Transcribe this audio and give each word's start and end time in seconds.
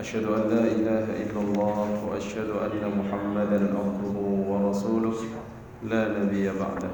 أشهد 0.00 0.24
أن 0.24 0.44
لا 0.48 0.64
إله 0.64 1.04
إلا 1.22 1.40
الله 1.40 1.88
وأشهد 2.08 2.50
أن 2.50 2.80
محمدا 2.88 3.60
عبده 3.68 4.16
ورسوله 4.48 5.18
لا 5.92 6.02
نبي 6.08 6.48
بعده. 6.48 6.92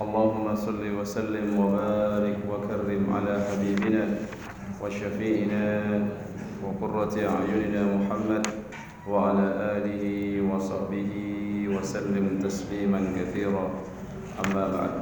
اللهم 0.00 0.54
صل 0.54 0.82
وسلم 0.98 1.58
وبارك 1.58 2.38
وكرم 2.50 3.02
على 3.14 3.34
حبيبنا 3.50 4.04
وشفيئنا 4.82 5.66
وقرة 6.62 7.14
أعيننا 7.18 7.82
محمد 7.98 8.46
وعلى 9.10 9.46
آله 9.76 10.04
وصحبه 10.54 11.12
وسلم 11.74 12.38
تسليما 12.42 13.00
كثيرا. 13.18 13.66
أما 14.46 14.64
بعد. 14.70 14.94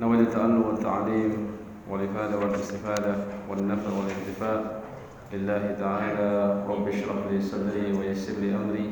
نويت 0.00 0.20
التأني 0.28 0.58
والتعليم 0.64 1.57
والإفادة 1.88 2.36
والاستفادة 2.38 3.14
والنفع 3.48 3.90
والانتفاع 3.90 4.58
لله 5.32 5.64
تعالى. 5.80 6.30
رب 6.68 6.84
اشرح 6.88 7.18
لي 7.32 7.40
صدري 7.40 7.96
ويسر 7.96 8.44
لي 8.44 8.52
أمري 8.52 8.88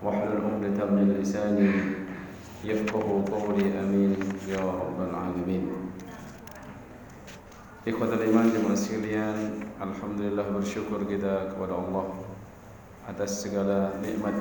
واحلل 0.00 0.40
عقدة 0.40 0.80
من 0.88 1.20
لساني 1.20 1.68
يفقه 2.64 3.24
قولي. 3.28 3.68
آمين 3.80 4.16
يا 4.48 4.60
رب 4.60 4.98
العالمين. 5.00 5.64
إخوة 7.88 8.12
الإيمان 8.12 8.52
المؤسسين 8.56 9.04
الحمد 9.80 10.20
لله 10.20 10.46
والشكر 10.52 11.00
جدا 11.08 11.56
kepada 11.56 11.76
الله 11.80 12.06
atas 13.08 13.40
segala 13.40 13.96
nikmat 14.04 14.36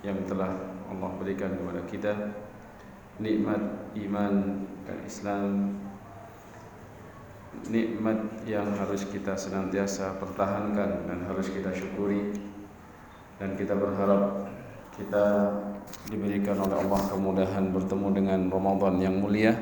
yang 0.00 0.16
telah 0.24 0.48
Allah 0.88 1.10
berikan 1.20 1.52
kepada 1.60 1.80
kita. 1.92 2.12
Nikmat 3.20 3.92
iman 4.00 4.64
dan 4.88 4.98
Islam 5.04 5.76
nikmat 7.70 8.46
yang 8.46 8.66
harus 8.78 9.06
kita 9.10 9.34
senantiasa 9.34 10.18
pertahankan 10.22 11.06
dan 11.06 11.18
harus 11.26 11.50
kita 11.50 11.74
syukuri 11.74 12.30
dan 13.42 13.58
kita 13.58 13.74
berharap 13.74 14.46
kita 14.94 15.26
diberikan 16.12 16.60
oleh 16.60 16.76
Allah 16.76 17.00
kemudahan 17.08 17.72
bertemu 17.72 18.08
dengan 18.14 18.40
Ramadan 18.52 18.94
yang 19.00 19.16
mulia. 19.18 19.56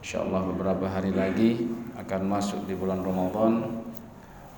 Insyaallah 0.00 0.42
beberapa 0.54 0.88
hari 0.88 1.12
lagi 1.12 1.68
akan 1.98 2.22
masuk 2.26 2.64
di 2.64 2.74
bulan 2.74 3.04
Ramadan. 3.04 3.84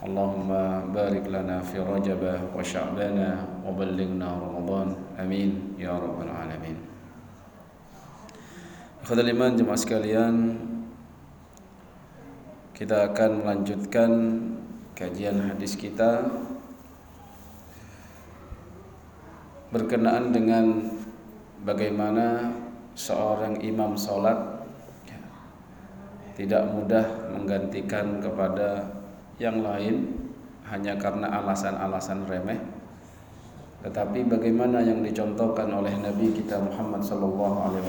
Allahumma 0.00 0.80
barik 0.88 1.28
lana 1.28 1.60
fi 1.60 1.76
Rajab 1.76 2.24
wa 2.56 2.64
Sya'ban 2.64 3.18
wa 3.60 3.68
ballighna 3.74 4.30
Ramadan. 4.40 4.96
Amin 5.20 5.76
ya 5.76 5.92
rabbal 5.92 6.30
alamin. 6.30 6.76
Iman 9.10 9.58
jemaah 9.58 9.80
sekalian, 9.80 10.34
kita 12.80 13.12
akan 13.12 13.44
melanjutkan 13.44 14.10
kajian 14.96 15.36
hadis 15.36 15.76
kita 15.76 16.24
berkenaan 19.68 20.32
dengan 20.32 20.88
bagaimana 21.60 22.48
seorang 22.96 23.60
imam 23.60 24.00
solat 24.00 24.64
tidak 26.40 26.72
mudah 26.72 27.04
menggantikan 27.28 28.16
kepada 28.16 28.88
yang 29.36 29.60
lain 29.60 30.16
hanya 30.64 30.96
karena 30.96 31.28
alasan-alasan 31.36 32.24
remeh. 32.24 32.64
Tetapi 33.84 34.24
bagaimana 34.24 34.80
yang 34.80 35.04
dicontohkan 35.04 35.68
oleh 35.68 35.92
Nabi 36.00 36.32
kita 36.32 36.56
Muhammad 36.56 37.04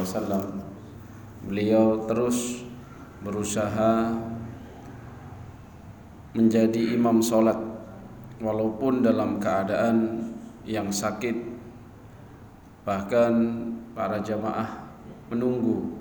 wasallam 0.03 0.59
beliau 1.47 2.03
terus 2.11 2.67
berusaha 3.23 4.30
menjadi 6.31 6.95
imam 6.95 7.19
solat 7.19 7.59
walaupun 8.39 9.03
dalam 9.03 9.37
keadaan 9.37 10.27
yang 10.63 10.87
sakit. 10.87 11.35
Bahkan 12.87 13.33
para 13.93 14.23
jamaah 14.23 14.89
menunggu 15.29 15.91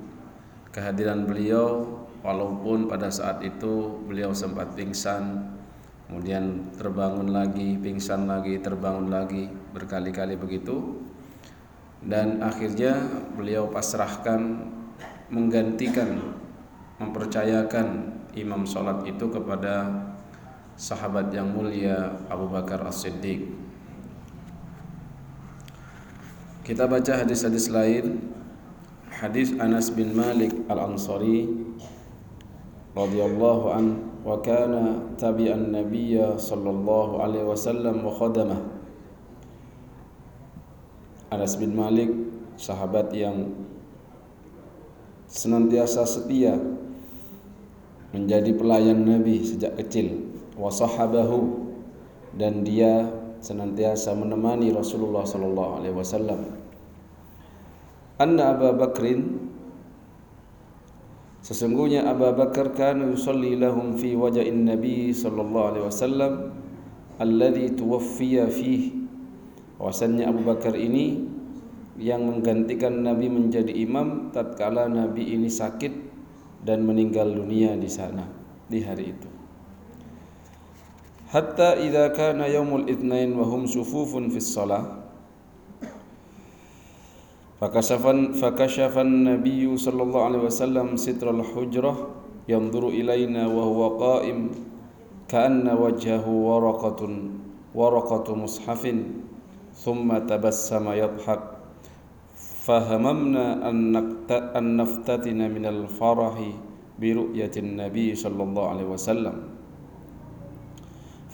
kehadiran 0.71 1.27
beliau 1.27 1.87
walaupun 2.23 2.87
pada 2.87 3.11
saat 3.11 3.43
itu 3.43 4.01
beliau 4.07 4.31
sempat 4.31 4.73
pingsan 4.79 5.57
kemudian 6.07 6.75
terbangun 6.75 7.31
lagi 7.31 7.79
pingsan 7.79 8.27
lagi 8.27 8.59
terbangun 8.59 9.11
lagi 9.11 9.51
berkali-kali 9.75 10.39
begitu. 10.39 11.05
Dan 12.01 12.41
akhirnya 12.41 12.97
beliau 13.37 13.69
pasrahkan 13.69 14.57
menggantikan 15.29 16.17
mempercayakan 16.97 18.09
imam 18.33 18.65
sholat 18.65 19.05
itu 19.05 19.29
kepada 19.29 20.09
sahabat 20.81 21.29
yang 21.29 21.53
mulia 21.53 22.17
Abu 22.33 22.49
Bakar 22.49 22.81
As-Siddiq. 22.89 23.53
Kita 26.65 26.89
baca 26.89 27.21
hadis-hadis 27.21 27.69
lain. 27.69 28.33
Hadis 29.13 29.53
Anas 29.61 29.93
bin 29.93 30.17
Malik 30.17 30.49
Al-Ansari 30.73 31.45
radhiyallahu 32.97 33.65
an 33.69 33.85
wa 34.25 34.41
kana 34.41 35.13
tabi'an 35.21 35.69
nabiyya 35.69 36.41
sallallahu 36.41 37.21
alaihi 37.21 37.45
wasallam 37.45 38.01
wa 38.01 38.17
khadamah. 38.17 38.61
Anas 41.29 41.61
bin 41.61 41.77
Malik 41.77 42.09
sahabat 42.57 43.13
yang 43.13 43.53
senantiasa 45.29 46.09
setia 46.09 46.57
menjadi 48.17 48.57
pelayan 48.57 49.05
Nabi 49.05 49.45
sejak 49.45 49.77
kecil 49.77 50.30
wa 50.61 50.69
sahabahu 50.69 51.73
dan 52.37 52.61
dia 52.61 53.09
senantiasa 53.41 54.13
menemani 54.13 54.69
Rasulullah 54.77 55.25
sallallahu 55.25 55.81
alaihi 55.81 55.97
wasallam 55.97 56.61
anna 58.21 58.53
Abu 58.53 58.69
Bakrin 58.77 59.41
sesungguhnya 61.41 62.05
Abu 62.05 62.29
Bakar 62.37 62.77
kan 62.77 63.01
yusalli 63.01 63.57
lahum 63.57 63.97
fi 63.97 64.13
waja'in 64.13 64.69
Nabi 64.69 65.17
sallallahu 65.17 65.69
alaihi 65.73 65.87
wasallam 65.89 66.33
alladhi 67.17 67.73
tuwaffiya 67.73 68.45
fihi 68.53 69.01
Wasannya 69.81 70.29
Abu 70.29 70.45
Bakar 70.45 70.77
ini 70.77 71.25
yang 71.97 72.29
menggantikan 72.29 73.01
Nabi 73.01 73.33
menjadi 73.33 73.73
imam 73.73 74.29
tatkala 74.29 74.93
Nabi 74.93 75.33
ini 75.33 75.49
sakit 75.49 75.93
dan 76.61 76.85
meninggal 76.85 77.33
dunia 77.33 77.73
di 77.81 77.89
sana 77.89 78.29
di 78.69 78.85
hari 78.85 79.17
itu. 79.17 79.40
حتى 81.31 81.87
إذا 81.87 82.09
كان 82.19 82.41
يوم 82.43 82.77
الاثنين 82.77 83.39
وهم 83.39 83.67
صفوف 83.67 84.35
في 84.35 84.37
الصلاة. 84.37 84.87
فكشف 87.61 88.05
فكشف 88.43 88.95
النبي 88.99 89.77
صلى 89.77 90.03
الله 90.03 90.23
عليه 90.25 90.43
وسلم 90.49 90.97
ستر 90.97 91.31
الحجرة 91.31 91.95
ينظر 92.49 92.89
إلينا 92.89 93.47
وهو 93.47 93.81
قائم 94.01 94.51
كأن 95.29 95.69
وجهه 95.69 96.27
ورقة 96.27 97.01
ورقة 97.75 98.27
مصحف 98.35 98.83
ثم 99.75 100.09
تبسم 100.19 100.85
يضحك. 100.91 101.43
فهممنا 102.67 103.71
أن 104.59 104.77
نفتتن 104.77 105.41
من 105.51 105.65
الفرح 105.67 106.35
برؤية 107.01 107.55
النبي 107.57 108.15
صلى 108.15 108.43
الله 108.43 108.65
عليه 108.69 108.87
وسلم. 108.99 109.37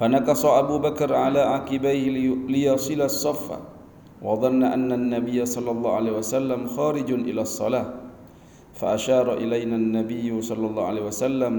فنكص 0.01 0.44
أبو 0.45 0.75
بكر 0.80 1.13
على 1.13 1.39
عقبيه 1.39 2.36
ليصل 2.50 3.01
الصف 3.01 3.45
وظن 4.21 4.63
أن 4.63 4.89
النبي 4.92 5.45
صلى 5.45 5.71
الله 5.71 5.92
عليه 5.95 6.13
وسلم 6.18 6.59
خارج 6.68 7.09
إلى 7.12 7.42
الصلاة 7.42 7.88
فأشار 8.74 9.38
إلينا 9.38 9.75
النبي 9.75 10.42
صلى 10.42 10.65
الله 10.68 10.83
عليه 10.86 11.03
وسلم 11.06 11.53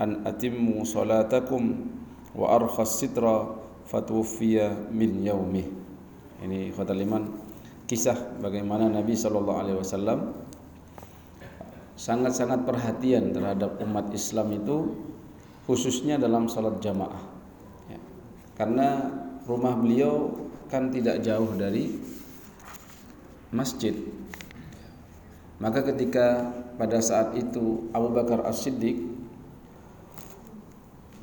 أن 0.00 0.26
أتموا 0.26 0.84
صلاتكم 0.84 1.62
وأرخى 2.34 2.82
الستر 2.82 3.24
فتوفي 3.86 4.56
من 4.90 5.10
يومه 5.22 5.66
ini 6.36 6.68
khatul 6.68 7.00
iman 7.00 7.32
kisah 7.88 8.36
bagaimana 8.44 8.92
Nabi 8.92 9.16
Shallallahu 9.16 9.56
Alaihi 9.56 9.78
Wasallam 9.80 10.36
sangat-sangat 11.96 12.68
perhatian 12.68 13.32
terhadap 13.32 13.80
umat 13.80 14.12
Islam 14.12 14.52
itu 14.52 14.92
khususnya 15.64 16.20
dalam 16.20 16.44
salat 16.46 16.76
jamaah. 16.84 17.29
karena 18.61 19.09
rumah 19.49 19.73
beliau 19.73 20.37
kan 20.69 20.93
tidak 20.93 21.25
jauh 21.25 21.49
dari 21.57 21.97
masjid. 23.49 23.97
Maka 25.57 25.81
ketika 25.81 26.45
pada 26.77 27.01
saat 27.01 27.33
itu 27.33 27.89
Abu 27.89 28.13
Bakar 28.13 28.45
As-Siddiq 28.45 29.01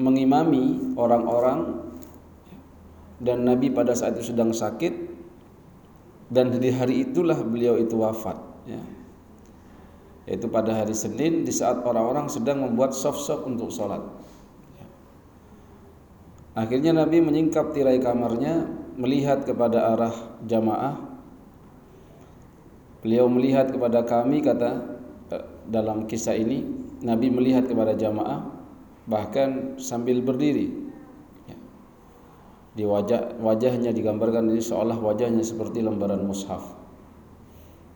mengimami 0.02 0.98
orang-orang 0.98 1.78
dan 3.22 3.46
Nabi 3.46 3.70
pada 3.70 3.94
saat 3.94 4.18
itu 4.18 4.34
sedang 4.34 4.50
sakit 4.50 4.94
dan 6.34 6.50
di 6.50 6.74
hari 6.74 7.06
itulah 7.06 7.38
beliau 7.38 7.78
itu 7.78 8.02
wafat 8.02 8.38
ya. 8.66 8.82
yaitu 10.26 10.50
pada 10.50 10.74
hari 10.74 10.94
Senin 10.94 11.46
di 11.46 11.54
saat 11.54 11.86
orang-orang 11.86 12.26
sedang 12.26 12.66
membuat 12.66 12.98
soft-soft 12.98 13.46
untuk 13.46 13.70
sholat 13.70 14.02
akhirnya 16.58 16.90
Nabi 16.90 17.22
menyingkap 17.22 17.70
tirai 17.70 18.02
kamarnya 18.02 18.66
melihat 18.98 19.46
kepada 19.46 19.94
arah 19.94 20.14
jamaah. 20.42 20.98
Beliau 22.98 23.30
melihat 23.30 23.70
kepada 23.70 24.02
kami 24.02 24.42
kata 24.42 24.98
eh, 25.30 25.44
dalam 25.70 26.10
kisah 26.10 26.34
ini 26.34 26.66
Nabi 26.98 27.30
melihat 27.30 27.70
kepada 27.70 27.94
jamaah 27.94 28.50
bahkan 29.06 29.78
sambil 29.78 30.18
berdiri. 30.18 30.90
Di 32.74 32.86
wajah 32.86 33.38
wajahnya 33.42 33.90
digambarkan 33.90 34.54
ini 34.54 34.62
seolah 34.62 34.98
wajahnya 35.02 35.42
seperti 35.42 35.82
lembaran 35.82 36.22
mushaf. 36.22 36.78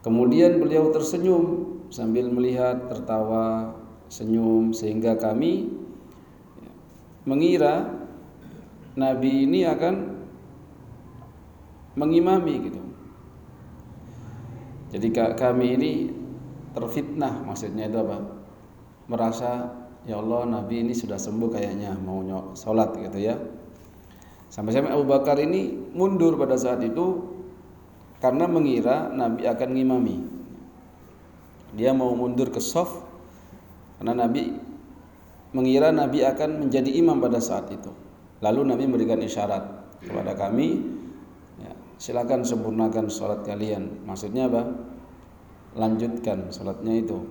Kemudian 0.02 0.58
beliau 0.58 0.90
tersenyum 0.90 1.78
sambil 1.86 2.26
melihat 2.26 2.90
tertawa 2.90 3.78
senyum 4.10 4.74
sehingga 4.74 5.14
kami 5.14 5.70
mengira 7.22 8.01
Nabi 8.92 9.48
ini 9.48 9.64
akan 9.64 9.94
mengimami 11.96 12.54
gitu. 12.68 12.82
Jadi 14.92 15.08
kami 15.12 15.66
ini 15.80 15.92
terfitnah 16.76 17.44
maksudnya 17.44 17.88
itu 17.88 17.96
apa? 17.96 18.20
Merasa 19.08 19.72
ya 20.04 20.20
Allah 20.20 20.44
Nabi 20.48 20.84
ini 20.84 20.92
sudah 20.92 21.16
sembuh 21.16 21.48
kayaknya 21.48 21.96
mau 21.96 22.20
sholat 22.52 22.96
gitu 23.00 23.18
ya 23.22 23.36
Sampai-sampai 24.52 24.92
Abu 24.92 25.08
Bakar 25.08 25.40
ini 25.40 25.72
mundur 25.96 26.36
pada 26.36 26.60
saat 26.60 26.84
itu 26.84 27.24
karena 28.20 28.44
mengira 28.44 29.08
Nabi 29.08 29.48
akan 29.48 29.68
ngimami. 29.72 30.16
Dia 31.72 31.96
mau 31.96 32.12
mundur 32.12 32.52
ke 32.52 32.60
soft 32.60 33.00
karena 33.96 34.12
Nabi 34.12 34.52
mengira 35.56 35.88
Nabi 35.88 36.20
akan 36.20 36.68
menjadi 36.68 36.92
imam 37.00 37.16
pada 37.16 37.40
saat 37.40 37.72
itu. 37.72 37.88
Lalu 38.42 38.60
Nabi 38.74 38.82
memberikan 38.90 39.22
isyarat 39.22 39.62
kepada 40.02 40.34
kami, 40.34 40.82
ya, 41.62 41.72
silakan 41.94 42.42
sempurnakan 42.42 43.06
sholat 43.06 43.46
kalian. 43.46 44.02
Maksudnya 44.02 44.50
apa? 44.50 44.66
Lanjutkan 45.78 46.50
sholatnya 46.50 46.98
itu, 46.98 47.22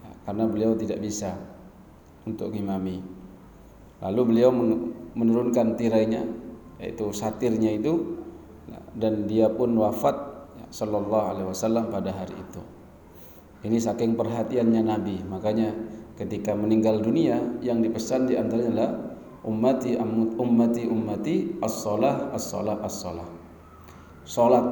ya, 0.00 0.10
karena 0.30 0.46
beliau 0.46 0.78
tidak 0.78 1.02
bisa 1.02 1.34
untuk 2.22 2.54
ngimami. 2.54 3.02
Lalu 4.00 4.20
beliau 4.24 4.54
menurunkan 5.12 5.76
tirainya 5.76 6.24
yaitu 6.80 7.12
satirnya 7.12 7.76
itu 7.76 8.16
dan 8.96 9.28
dia 9.28 9.52
pun 9.52 9.76
wafat 9.76 10.16
ya, 10.56 10.66
sallallahu 10.72 11.26
alaihi 11.36 11.46
wasallam 11.52 11.92
pada 11.92 12.08
hari 12.14 12.32
itu. 12.32 12.62
Ini 13.60 13.76
saking 13.76 14.16
perhatiannya 14.16 14.80
Nabi, 14.80 15.20
makanya 15.28 15.76
ketika 16.16 16.56
meninggal 16.56 17.04
dunia 17.04 17.60
yang 17.60 17.84
dipesan 17.84 18.24
di 18.24 18.40
antaranya 18.40 18.72
adalah 18.72 18.92
ummati 19.40 19.96
ummati 20.36 20.84
ummati 20.84 21.60
as-shalah 21.64 22.32
as-shalah 22.36 22.76
as-shalah. 22.84 23.28
Salat 24.24 24.66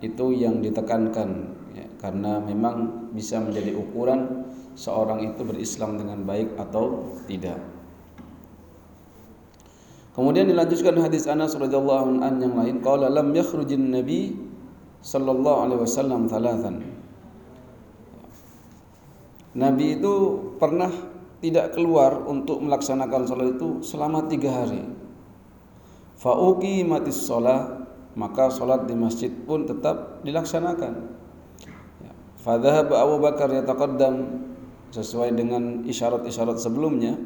itu 0.00 0.32
yang 0.34 0.64
ditekankan 0.64 1.52
ya, 1.76 1.86
karena 2.00 2.40
memang 2.40 3.08
bisa 3.12 3.38
menjadi 3.38 3.76
ukuran 3.76 4.48
seorang 4.76 5.24
itu 5.24 5.40
berislam 5.44 6.00
dengan 6.00 6.24
baik 6.24 6.56
atau 6.56 7.12
tidak. 7.28 7.60
Kemudian 10.16 10.48
dilanjutkan 10.48 10.96
hadis 10.96 11.28
Anas 11.28 11.52
radhiyallahu 11.52 12.24
an 12.24 12.40
yang 12.40 12.56
lain, 12.56 12.80
qala 12.80 13.12
lam 13.12 13.36
yakhrujin 13.36 13.92
nabi 13.92 14.32
sallallahu 15.04 15.58
alaihi 15.68 15.80
wasallam 15.84 16.24
thalathan. 16.24 16.80
Nabi 19.56 20.00
itu 20.00 20.12
pernah 20.56 20.88
tidak 21.48 21.78
keluar 21.78 22.26
untuk 22.26 22.58
melaksanakan 22.58 23.22
sholat 23.26 23.54
itu 23.54 23.80
selama 23.86 24.26
tiga 24.26 24.50
hari. 24.50 24.82
Fauki 26.18 26.82
mati 26.82 27.12
sholat 27.14 27.86
maka 28.16 28.48
sholat 28.48 28.88
di 28.88 28.96
masjid 28.96 29.28
pun 29.28 29.68
tetap 29.68 30.24
dilaksanakan. 30.24 30.92
Ya. 32.00 32.12
Fadhahab 32.40 32.88
Abu 32.96 33.16
Bakar 33.20 33.52
yataqaddam 33.52 34.42
sesuai 34.90 35.36
dengan 35.36 35.84
isyarat-isyarat 35.84 36.56
sebelumnya. 36.56 37.20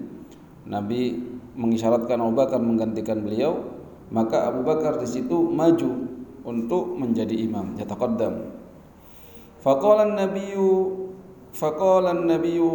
Nabi 0.66 1.16
mengisyaratkan 1.54 2.18
Abu 2.18 2.34
Bakar 2.34 2.58
menggantikan 2.58 3.22
beliau, 3.22 3.62
maka 4.10 4.50
Abu 4.50 4.66
Bakar 4.66 4.98
di 4.98 5.06
situ 5.06 5.48
maju 5.48 6.10
untuk 6.42 6.98
menjadi 6.98 7.38
imam, 7.38 7.78
yataqaddam. 7.78 8.50
Faqala 9.62 10.08
an-nabiyyu 10.10 10.68
faqala 11.54 12.14
an-nabiyyu 12.14 12.68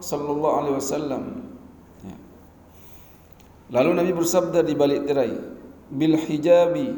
sallallahu 0.00 0.56
alaihi 0.58 0.76
wasallam. 0.78 1.22
Ya. 2.04 2.16
Lalu 3.72 3.90
Nabi 3.98 4.12
bersabda 4.16 4.60
di 4.64 4.74
balik 4.76 5.08
tirai, 5.08 5.32
bil 5.92 6.16
hijabi 6.16 6.96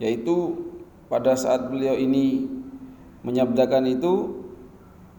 yaitu 0.00 0.58
pada 1.06 1.36
saat 1.38 1.68
beliau 1.68 1.94
ini 1.94 2.48
menyabdakan 3.22 3.86
itu 3.86 4.42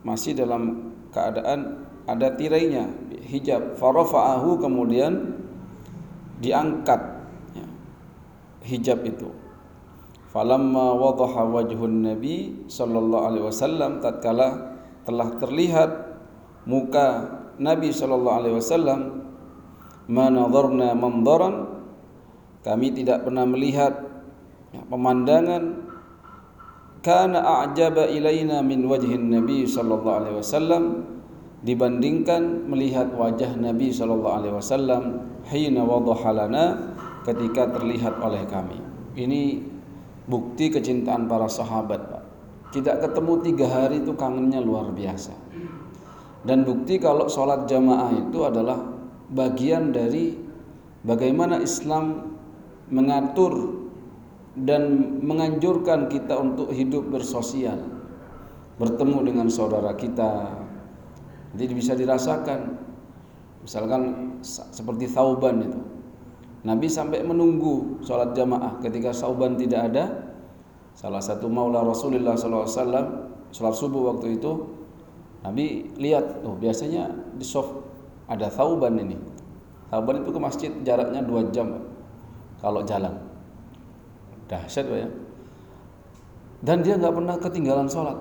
masih 0.03 0.35
dalam 0.35 0.91
keadaan 1.15 1.87
ada 2.03 2.35
tirainya 2.35 2.91
hijab 3.23 3.79
farafa'ahu 3.79 4.59
kemudian 4.59 5.39
diangkat 6.43 6.99
ya, 7.55 7.67
hijab 8.67 9.07
itu 9.07 9.31
falamma 10.33 10.97
wadaha 10.97 11.45
wajhun 11.45 12.01
nabi 12.01 12.65
sallallahu 12.65 13.25
alaihi 13.29 13.45
wasallam 13.45 14.01
tatkala 14.01 14.75
telah 15.05 15.29
terlihat 15.37 15.91
muka 16.65 17.29
nabi 17.61 17.93
sallallahu 17.93 18.37
alaihi 18.41 18.57
wasallam 18.57 19.29
manadharna 20.09 20.97
mandaran 20.97 21.85
kami 22.65 22.91
tidak 22.97 23.23
pernah 23.23 23.45
melihat 23.45 23.93
pemandangan 24.89 25.85
kana 27.05 27.61
a'jaba 27.61 28.09
ilaina 28.09 28.65
min 28.65 28.89
wajhin 28.89 29.29
nabi 29.29 29.69
sallallahu 29.69 30.17
alaihi 30.17 30.37
wasallam 30.41 31.13
dibandingkan 31.63 32.67
melihat 32.67 33.15
wajah 33.15 33.55
Nabi 33.55 33.87
Shallallahu 33.87 34.35
Alaihi 34.43 34.55
Wasallam 34.59 35.03
hina 35.47 35.81
wadahalana 35.87 36.91
ketika 37.23 37.71
terlihat 37.71 38.19
oleh 38.19 38.43
kami. 38.51 38.83
Ini 39.15 39.72
bukti 40.27 40.71
kecintaan 40.71 41.27
para 41.27 41.47
sahabat, 41.47 42.01
Pak. 42.09 42.23
Tidak 42.73 43.05
ketemu 43.05 43.33
tiga 43.45 43.67
hari 43.69 44.01
itu 44.01 44.17
kangennya 44.17 44.57
luar 44.57 44.89
biasa. 44.89 45.33
Dan 46.43 46.67
bukti 46.67 46.99
kalau 46.99 47.29
sholat 47.29 47.69
jamaah 47.69 48.11
itu 48.17 48.39
adalah 48.43 48.81
bagian 49.31 49.95
dari 49.95 50.35
bagaimana 51.05 51.61
Islam 51.61 52.35
mengatur 52.91 53.85
dan 54.53 55.15
menganjurkan 55.23 56.11
kita 56.11 56.35
untuk 56.35 56.73
hidup 56.73 57.09
bersosial, 57.09 57.79
bertemu 58.77 59.17
dengan 59.23 59.47
saudara 59.47 59.95
kita, 59.95 60.63
jadi 61.53 61.73
bisa 61.73 61.93
dirasakan. 61.93 62.81
Misalkan 63.63 64.35
seperti 64.43 65.07
Thauban 65.07 65.63
itu. 65.63 65.79
Nabi 66.63 66.87
sampai 66.87 67.19
menunggu 67.27 67.99
sholat 68.07 68.31
jamaah 68.31 68.79
ketika 68.79 69.11
Thauban 69.11 69.59
tidak 69.59 69.91
ada. 69.91 70.31
Salah 70.95 71.19
satu 71.19 71.51
maula 71.51 71.83
Rasulullah 71.83 72.37
SAW 72.37 72.69
sholat 73.51 73.75
subuh 73.75 74.15
waktu 74.15 74.39
itu 74.39 74.51
Nabi 75.43 75.91
lihat, 75.99 76.39
oh 76.47 76.55
biasanya 76.55 77.11
di 77.35 77.43
soft 77.43 77.83
ada 78.31 78.47
Thauban 78.47 78.95
ini. 78.95 79.19
Thauban 79.91 80.23
itu 80.23 80.31
ke 80.31 80.39
masjid 80.39 80.71
jaraknya 80.87 81.19
dua 81.19 81.51
jam 81.51 81.83
kalau 82.63 82.79
jalan. 82.87 83.11
Dahsyat 84.47 84.87
ya. 84.87 85.09
Dan 86.63 86.79
dia 86.79 86.95
nggak 86.95 87.11
pernah 87.11 87.35
ketinggalan 87.35 87.91
sholat. 87.91 88.15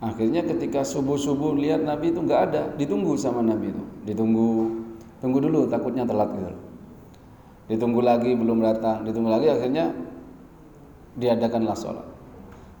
Akhirnya 0.00 0.40
ketika 0.42 0.80
subuh-subuh 0.82 1.54
lihat 1.60 1.84
Nabi 1.84 2.16
itu 2.16 2.24
nggak 2.24 2.40
ada, 2.48 2.62
ditunggu 2.80 3.12
sama 3.14 3.44
Nabi 3.44 3.70
itu. 3.70 3.82
Ditunggu, 4.08 4.72
tunggu 5.20 5.38
dulu 5.38 5.68
takutnya 5.68 6.08
telat 6.08 6.32
gitu. 6.32 6.71
Ditunggu 7.70 8.02
lagi 8.02 8.34
belum 8.34 8.58
datang, 8.58 9.06
ditunggu 9.06 9.30
lagi 9.30 9.46
akhirnya 9.50 9.94
diadakanlah 11.14 11.76
sholat. 11.76 12.06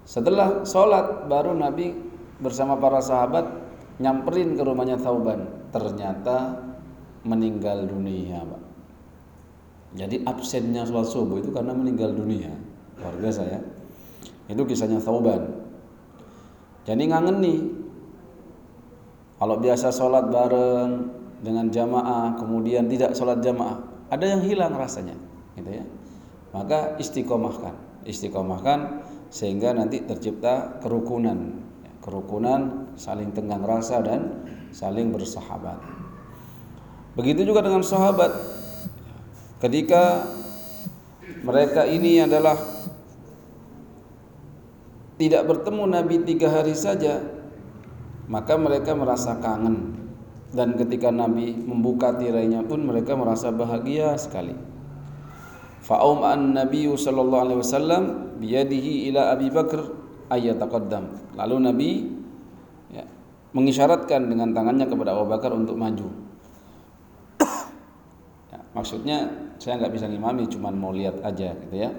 Setelah 0.02 0.66
sholat 0.66 1.30
baru 1.30 1.54
Nabi 1.54 1.94
bersama 2.42 2.74
para 2.74 2.98
sahabat 2.98 3.46
nyamperin 4.02 4.58
ke 4.58 4.62
rumahnya 4.66 4.98
Tauban. 4.98 5.46
Ternyata 5.70 6.58
meninggal 7.22 7.86
dunia, 7.86 8.42
Pak. 8.42 8.62
Jadi 9.92 10.24
absennya 10.26 10.82
sholat 10.88 11.08
subuh 11.08 11.38
itu 11.38 11.52
karena 11.54 11.76
meninggal 11.76 12.10
dunia. 12.16 12.50
Luar 12.98 13.14
biasa 13.20 13.42
ya. 13.46 13.60
Itu 14.50 14.66
kisahnya 14.66 14.98
Thauban. 14.98 15.48
Jadi 16.82 17.02
ngangen 17.06 17.38
nih. 17.38 17.60
Kalau 19.38 19.58
biasa 19.58 19.90
sholat 19.90 20.30
bareng 20.30 20.90
dengan 21.42 21.66
jamaah, 21.66 22.38
kemudian 22.38 22.86
tidak 22.86 23.10
sholat 23.18 23.42
jamaah, 23.42 23.74
ada 24.12 24.24
yang 24.28 24.44
hilang 24.44 24.76
rasanya, 24.76 25.16
gitu 25.56 25.72
ya. 25.72 25.84
Maka 26.52 27.00
istiqomahkan, 27.00 28.04
istiqomahkan 28.04 29.08
sehingga 29.32 29.72
nanti 29.72 30.04
tercipta 30.04 30.76
kerukunan, 30.84 31.64
kerukunan 32.04 32.92
saling 33.00 33.32
tenggang 33.32 33.64
rasa 33.64 34.04
dan 34.04 34.44
saling 34.68 35.08
bersahabat. 35.16 35.80
Begitu 37.16 37.48
juga 37.48 37.64
dengan 37.64 37.80
sahabat, 37.80 38.36
ketika 39.64 40.28
mereka 41.40 41.88
ini 41.88 42.20
adalah 42.20 42.60
tidak 45.16 45.48
bertemu 45.48 45.82
Nabi 45.88 46.16
tiga 46.28 46.52
hari 46.52 46.76
saja 46.76 47.22
maka 48.26 48.58
mereka 48.58 48.96
merasa 48.96 49.38
kangen 49.38 50.01
dan 50.52 50.76
ketika 50.76 51.08
Nabi 51.08 51.56
membuka 51.56 52.12
tirainya 52.12 52.60
pun 52.60 52.84
mereka 52.84 53.16
merasa 53.16 53.48
bahagia 53.48 54.12
sekali. 54.20 54.52
Fa'um 55.82 56.22
an 56.22 56.54
Nabi 56.54 56.86
sallallahu 56.86 57.42
alaihi 57.42 57.60
wasallam 57.64 58.02
biyadihi 58.38 59.10
ila 59.10 59.32
Abi 59.34 59.48
Bakr 59.48 59.80
ayataqaddam. 60.28 61.34
Lalu 61.34 61.56
Nabi 61.58 61.90
ya, 62.92 63.02
mengisyaratkan 63.56 64.28
dengan 64.28 64.52
tangannya 64.52 64.86
kepada 64.86 65.16
Abu 65.16 65.26
Bakar 65.26 65.56
untuk 65.56 65.74
maju. 65.74 66.06
Ya, 68.52 68.60
maksudnya 68.76 69.18
saya 69.56 69.80
nggak 69.80 69.92
bisa 69.96 70.06
ngimami 70.06 70.46
cuman 70.52 70.74
mau 70.76 70.92
lihat 70.92 71.24
aja 71.24 71.56
gitu 71.56 71.76
ya. 71.80 71.90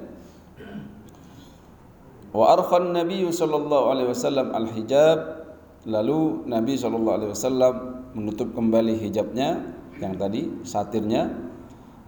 Wa 2.34 2.54
arkhan 2.54 2.94
Nabi 2.94 3.26
sallallahu 3.30 3.86
alaihi 3.94 4.10
wasallam 4.14 4.54
al-hijab. 4.54 5.20
Lalu 5.84 6.48
Nabi 6.48 6.80
sallallahu 6.80 7.18
alaihi 7.20 7.32
wasallam 7.36 8.03
menutup 8.14 8.54
kembali 8.54 8.98
hijabnya 8.98 9.62
yang 10.02 10.18
tadi 10.18 10.50
satirnya. 10.66 11.30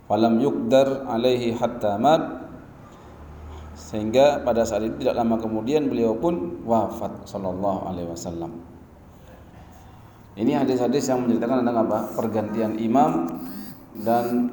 Falam 0.06 0.38
yukdar 0.38 1.10
alaihi 1.10 1.54
hatta 1.58 1.98
mat. 1.98 2.46
Sehingga 3.76 4.46
pada 4.46 4.64
saat 4.64 4.86
itu 4.86 5.04
tidak 5.04 5.20
lama 5.20 5.36
kemudian 5.42 5.92
beliau 5.92 6.16
pun 6.16 6.64
wafat 6.64 7.26
sallallahu 7.28 7.90
alaihi 7.92 8.08
wasallam. 8.08 8.56
Ini 10.36 10.64
hadis-hadis 10.64 11.08
yang 11.08 11.24
menceritakan 11.24 11.64
tentang 11.64 11.80
apa? 11.88 12.00
Pergantian 12.12 12.76
imam 12.76 13.28
dan 14.04 14.52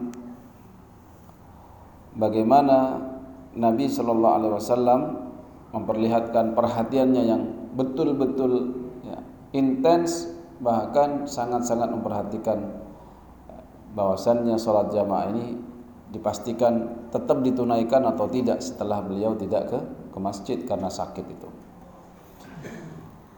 bagaimana 2.15 3.03
Nabi 3.53 3.91
Shallallahu 3.91 4.37
Alaihi 4.39 4.55
Wasallam 4.55 5.01
memperlihatkan 5.75 6.57
perhatiannya 6.57 7.23
yang 7.27 7.43
betul-betul 7.75 8.73
ya, 9.05 9.19
intens 9.53 10.32
bahkan 10.63 11.27
sangat-sangat 11.27 11.91
memperhatikan 11.91 12.59
ya, 13.51 13.59
bahwasannya 13.99 14.55
sholat 14.55 14.95
jamaah 14.95 15.35
ini 15.35 15.59
dipastikan 16.15 17.09
tetap 17.11 17.43
ditunaikan 17.43 18.07
atau 18.07 18.31
tidak 18.31 18.63
setelah 18.63 19.03
beliau 19.03 19.35
tidak 19.35 19.69
ke 19.69 19.79
ke 20.13 20.19
masjid 20.23 20.59
karena 20.63 20.87
sakit 20.87 21.25
itu. 21.27 21.49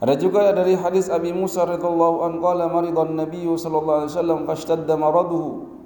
Ada 0.05 0.21
juga 0.21 0.53
dari 0.53 0.77
hadis 0.77 1.09
Abi 1.09 1.33
Musa 1.33 1.65
radhiyallahu 1.65 2.29
anhu 2.29 2.39
qala 2.45 2.69
maridan 2.69 3.17
Nabi 3.17 3.49
sallallahu 3.49 4.05
alaihi 4.05 4.13
wasallam 4.13 4.41
fashtadda 4.45 4.95
maraduhu. 5.01 5.81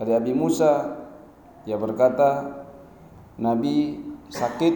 Dari 0.00 0.16
Abi 0.16 0.32
Musa 0.32 0.96
dia 1.68 1.76
berkata 1.76 2.62
Nabi 3.36 4.00
sakit 4.32 4.74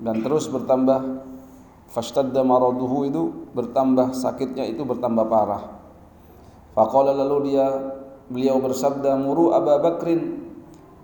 dan 0.00 0.22
terus 0.22 0.48
bertambah 0.48 1.23
fashtadda 1.94 2.42
maraduhu 2.42 3.06
itu 3.06 3.22
bertambah 3.54 4.12
sakitnya 4.18 4.66
itu 4.66 4.82
bertambah 4.82 5.24
parah. 5.30 5.78
Faqala 6.74 7.14
lalu 7.14 7.54
dia 7.54 7.70
beliau 8.26 8.58
bersabda 8.58 9.14
muru 9.14 9.54
Abu 9.54 9.78
Bakrin 9.78 10.42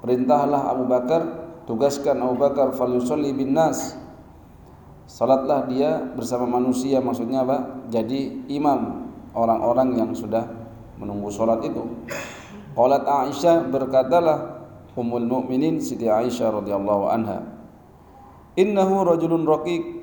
perintahlah 0.02 0.66
Abu 0.66 0.90
Bakar 0.90 1.23
tugaskan 1.70 2.18
Abu 2.18 2.42
Bakar 2.42 2.75
falyusalli 2.75 3.30
bin 3.30 3.54
nas 3.54 3.94
salatlah 5.06 5.70
dia 5.70 6.02
bersama 6.16 6.49
manusia 6.49 6.99
maksudnya 6.99 7.47
apa 7.47 7.87
jadi 7.87 8.50
imam 8.50 9.12
orang-orang 9.37 9.94
yang 9.94 10.11
sudah 10.11 10.49
menunggu 10.99 11.30
salat 11.30 11.62
itu 11.62 11.87
qalat 12.75 13.04
Aisyah 13.06 13.68
berkatalah 13.70 14.61
Ummul 15.00 15.25
Mukminin 15.25 15.78
Siti 15.78 16.11
Aisyah 16.11 16.61
radhiyallahu 16.61 17.04
anha. 17.09 17.40
Innahu 18.59 19.06
rajulun 19.06 19.47
raqiq 19.47 20.00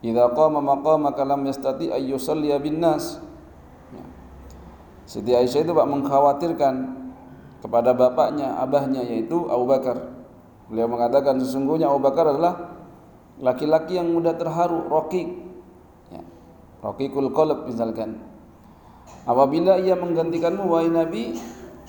idza 0.00 0.32
qama 0.32 0.60
maqamaka 0.60 1.22
lam 1.24 1.44
yastati 1.46 1.92
ay 1.92 2.10
bin 2.60 2.80
nas. 2.80 3.20
Ya. 3.92 4.04
Siti 5.04 5.32
Aisyah 5.32 5.64
itu 5.64 5.72
Pak 5.72 5.88
mengkhawatirkan 5.88 6.74
kepada 7.60 7.92
bapaknya, 7.92 8.56
abahnya 8.56 9.04
yaitu 9.04 9.48
Abu 9.52 9.68
Bakar. 9.68 9.96
Beliau 10.70 10.88
mengatakan 10.88 11.36
sesungguhnya 11.42 11.90
Abu 11.90 12.00
Bakar 12.00 12.30
adalah 12.30 12.80
laki-laki 13.40 13.98
yang 13.98 14.08
mudah 14.12 14.36
terharu, 14.36 14.88
raqiq. 14.88 15.28
Ya. 16.14 16.22
Raqiqul 16.80 17.30
qalb 17.36 17.68
misalkan. 17.68 18.22
Apabila 19.28 19.76
ia 19.76 19.98
menggantikanmu 19.98 20.64
wahai 20.64 20.88
Nabi, 20.88 21.36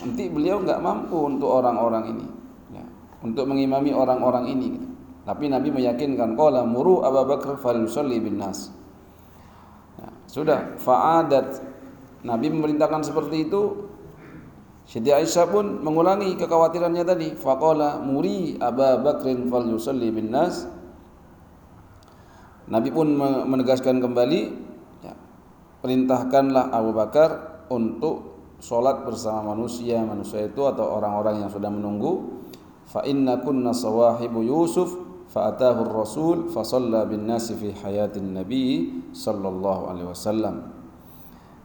nanti 0.02 0.24
beliau 0.28 0.60
nggak 0.60 0.82
mampu 0.82 1.16
untuk 1.16 1.48
orang-orang 1.48 2.10
ini 2.10 2.26
ya, 2.74 2.84
untuk 3.22 3.46
mengimami 3.46 3.94
orang-orang 3.94 4.50
ini 4.50 4.68
gitu. 4.76 4.90
Tapi 5.22 5.46
Nabi 5.54 5.70
meyakinkan 5.70 6.34
qala 6.34 6.66
muru 6.66 7.06
Abu 7.06 7.22
Bakar 7.30 7.62
falyusalli 7.62 8.18
bin 8.18 8.42
nas 8.42 8.74
ya, 10.02 10.10
sudah. 10.26 10.76
Fa'adat. 10.82 11.62
Nabi 12.26 12.50
memerintahkan 12.50 13.06
seperti 13.06 13.50
itu. 13.50 13.90
Siti 14.82 15.14
Aisyah 15.14 15.46
pun 15.48 15.86
mengulangi 15.86 16.36
kekhawatirannya 16.36 17.06
tadi. 17.06 17.28
Faqala 17.38 18.02
muri 18.02 18.58
Abu 18.58 18.82
Bakrin 19.06 19.46
falyusalli 19.46 20.10
bin 20.10 20.34
nas 20.34 20.66
Nabi 22.72 22.88
pun 22.88 23.20
menegaskan 23.20 24.00
kembali 24.00 24.42
ya, 25.04 25.14
perintahkanlah 25.84 26.72
Abu 26.72 26.96
Bakar 26.96 27.30
untuk 27.68 28.40
sholat 28.64 29.04
bersama 29.04 29.52
manusia 29.52 30.00
manusia 30.08 30.48
itu 30.48 30.64
atau 30.64 30.98
orang-orang 30.98 31.44
yang 31.44 31.52
sudah 31.52 31.68
menunggu. 31.68 32.42
Fa 32.88 33.04
inna 33.04 33.44
kunna 33.44 33.76
sawahibu 33.76 34.44
Yusuf 34.48 35.11
fa 35.32 35.56
atahu 35.56 35.88
rasul 35.88 36.38
fa 36.52 36.62
shalla 36.68 37.08
bin 37.08 37.24
nasi 37.24 37.56
fi 37.56 37.72
hayatin 37.72 38.36
nabi 38.36 38.92
sallallahu 39.16 39.88
alaihi 39.88 40.12
wasallam 40.12 40.82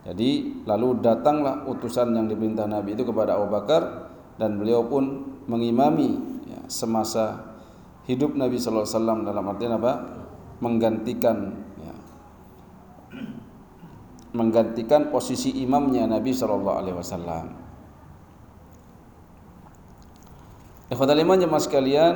jadi 0.06 0.62
lalu 0.62 1.02
datanglah 1.02 1.66
utusan 1.66 2.14
yang 2.14 2.30
diperintah 2.30 2.70
Nabi 2.70 2.94
itu 2.94 3.02
kepada 3.02 3.34
Abu 3.34 3.50
Bakar 3.50 4.14
dan 4.38 4.54
beliau 4.54 4.86
pun 4.86 5.34
mengimami 5.50 6.14
ya, 6.46 6.62
semasa 6.70 7.58
hidup 8.06 8.38
Nabi 8.38 8.54
Sallallahu 8.54 8.86
Alaihi 8.86 8.98
Wasallam 9.02 9.18
dalam 9.26 9.44
artian 9.50 9.74
apa? 9.74 9.92
Menggantikan 10.62 11.66
menggantikan 14.36 15.08
posisi 15.08 15.48
imamnya 15.64 16.04
Nabi 16.04 16.30
Shallallahu 16.30 16.78
Alaihi 16.78 16.96
Wasallam. 17.00 17.46
Ikhwatul 20.92 21.18
iman 21.24 21.40
jemaah 21.40 21.62
sekalian, 21.64 22.14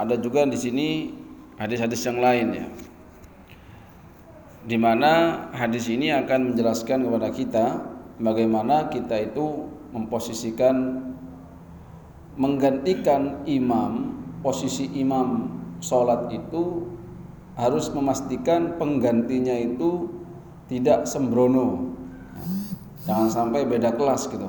ada 0.00 0.14
juga 0.18 0.46
di 0.46 0.58
sini 0.58 0.88
hadis-hadis 1.58 2.02
yang 2.06 2.18
lain 2.18 2.48
ya. 2.54 2.66
Di 4.64 4.80
mana 4.80 5.44
hadis 5.52 5.92
ini 5.92 6.08
akan 6.08 6.52
menjelaskan 6.52 7.04
kepada 7.04 7.28
kita 7.28 7.66
bagaimana 8.16 8.88
kita 8.88 9.28
itu 9.28 9.68
memposisikan 9.92 11.04
menggantikan 12.34 13.44
imam, 13.46 14.18
posisi 14.40 14.90
imam 14.98 15.52
sholat 15.78 16.32
itu 16.32 16.88
harus 17.54 17.86
memastikan 17.94 18.74
penggantinya 18.80 19.54
itu 19.54 20.10
tidak 20.66 21.06
sembrono 21.06 21.94
jangan 23.04 23.28
sampai 23.30 23.62
beda 23.68 23.94
kelas 23.94 24.26
gitu 24.26 24.48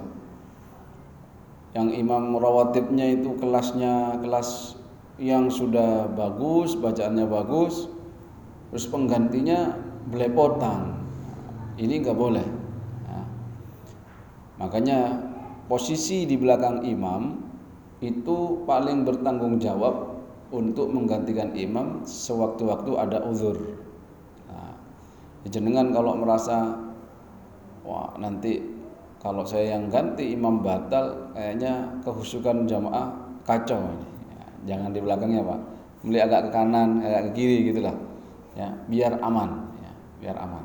yang 1.76 1.92
imam 1.92 2.40
rawatibnya 2.40 3.20
itu 3.20 3.36
kelasnya 3.38 4.18
kelas 4.24 4.80
yang 5.16 5.48
sudah 5.48 6.12
bagus 6.12 6.76
bacaannya 6.76 7.26
bagus 7.28 7.88
terus 8.72 8.86
penggantinya 8.92 9.80
belepotan 10.12 11.00
ini 11.80 12.04
nggak 12.04 12.18
boleh 12.18 12.48
ya. 13.08 13.22
makanya 14.60 15.00
posisi 15.72 16.28
di 16.28 16.36
belakang 16.36 16.84
imam 16.84 17.40
itu 18.04 18.64
paling 18.68 19.08
bertanggung 19.08 19.58
jawab 19.58 20.20
untuk 20.52 20.92
menggantikan 20.92 21.56
imam 21.56 22.04
sewaktu-waktu 22.04 22.92
ada 23.00 23.24
uzur 23.24 23.56
jenengan 25.50 25.94
kalau 25.94 26.18
merasa 26.18 26.74
wah 27.86 28.18
nanti 28.18 28.66
kalau 29.22 29.46
saya 29.46 29.78
yang 29.78 29.90
ganti 29.90 30.34
imam 30.34 30.62
batal 30.62 31.30
kayaknya 31.34 32.02
kehusukan 32.02 32.66
jamaah 32.70 33.14
kacau 33.46 33.78
ini. 33.78 34.15
Jangan 34.66 34.90
di 34.90 35.00
belakangnya 35.00 35.46
pak, 35.46 35.60
beli 36.02 36.20
agak 36.20 36.50
ke 36.50 36.50
kanan, 36.50 37.06
agak 37.06 37.22
ke 37.30 37.32
kiri 37.38 37.70
gitulah, 37.70 37.94
ya 38.58 38.74
biar 38.90 39.22
aman, 39.22 39.70
ya, 39.78 39.92
biar 40.26 40.38
aman. 40.42 40.64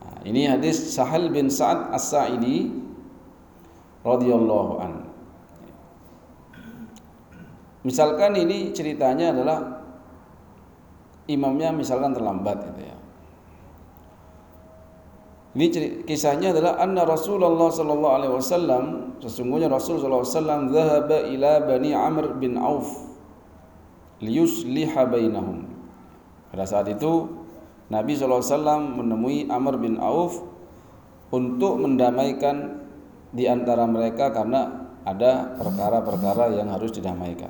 Nah, 0.00 0.18
ini 0.24 0.48
hadis 0.48 0.96
Sahal 0.96 1.28
bin 1.28 1.52
Sa'ad 1.52 1.92
As-Sa'idi 1.92 2.72
radhiyallahu 4.00 4.72
an. 4.80 4.92
Misalkan 7.84 8.34
ini 8.34 8.72
ceritanya 8.72 9.30
adalah 9.30 9.58
imamnya 11.30 11.70
misalkan 11.76 12.16
terlambat 12.16 12.72
gitu 12.72 12.82
ya. 12.82 12.95
Ini 15.56 16.04
kisahnya 16.04 16.52
adalah 16.52 16.76
anna 16.76 17.08
Rasulullah 17.08 17.72
sallallahu 17.72 18.12
alaihi 18.12 18.34
wasallam 18.36 19.16
sesungguhnya 19.24 19.72
Rasul 19.72 19.96
sallallahu 19.96 20.20
alaihi 20.20 20.36
wasallam 20.36 20.60
dhahaba 20.68 21.18
ila 21.32 21.52
Bani 21.64 21.90
Amr 21.96 22.36
bin 22.36 22.60
Auf 22.60 22.92
liyusliha 24.20 25.08
bainahum. 25.08 25.64
Pada 26.52 26.68
saat 26.68 26.92
itu 26.92 27.40
Nabi 27.88 28.12
sallallahu 28.12 28.44
alaihi 28.44 28.52
wasallam 28.52 28.82
menemui 29.00 29.38
Amr 29.48 29.80
bin 29.80 29.96
Auf 29.96 30.44
untuk 31.32 31.80
mendamaikan 31.80 32.84
di 33.32 33.48
antara 33.48 33.88
mereka 33.88 34.36
karena 34.36 34.92
ada 35.08 35.56
perkara-perkara 35.56 36.52
yang 36.52 36.68
harus 36.68 36.92
didamaikan. 36.92 37.48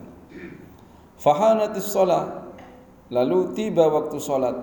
Fahanatis 1.18 1.90
shalah 1.90 2.54
lalu 3.10 3.50
tiba 3.50 3.90
waktu 3.90 4.14
salat. 4.22 4.54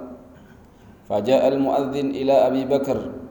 Faja'al 1.11 1.59
muadzin 1.59 2.15
ila 2.15 2.47
Abi 2.47 2.63
Bakar 2.63 3.22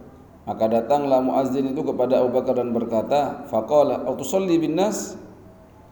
maka 0.43 0.65
datanglah 0.67 1.23
muazzin 1.23 1.71
itu 1.71 1.83
kepada 1.87 2.23
Abu 2.23 2.35
Bakar 2.35 2.59
dan 2.59 2.75
berkata, 2.75 3.47
"Faqala, 3.47 4.03
"Autusalli 4.07 4.59
bin 4.59 4.75
nas?" 4.75 5.15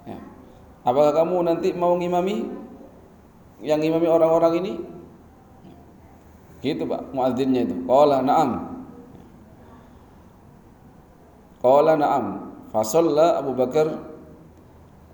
Ya. 0.06 0.18
Apakah 0.82 1.12
kamu 1.22 1.46
nanti 1.46 1.70
mau 1.70 1.94
ngimami 1.94 2.50
yang 3.62 3.78
ngimami 3.78 4.06
orang-orang 4.10 4.52
ini? 4.64 4.72
Gitu, 6.60 6.84
Pak, 6.84 7.14
muazzinnya 7.14 7.64
itu. 7.64 7.76
Qala, 7.86 8.20
"Na'am." 8.20 8.50
Qala, 11.62 11.94
"Na'am." 11.96 12.26
Fasalla 12.70 13.42
Abu 13.42 13.58
Bakar 13.58 14.10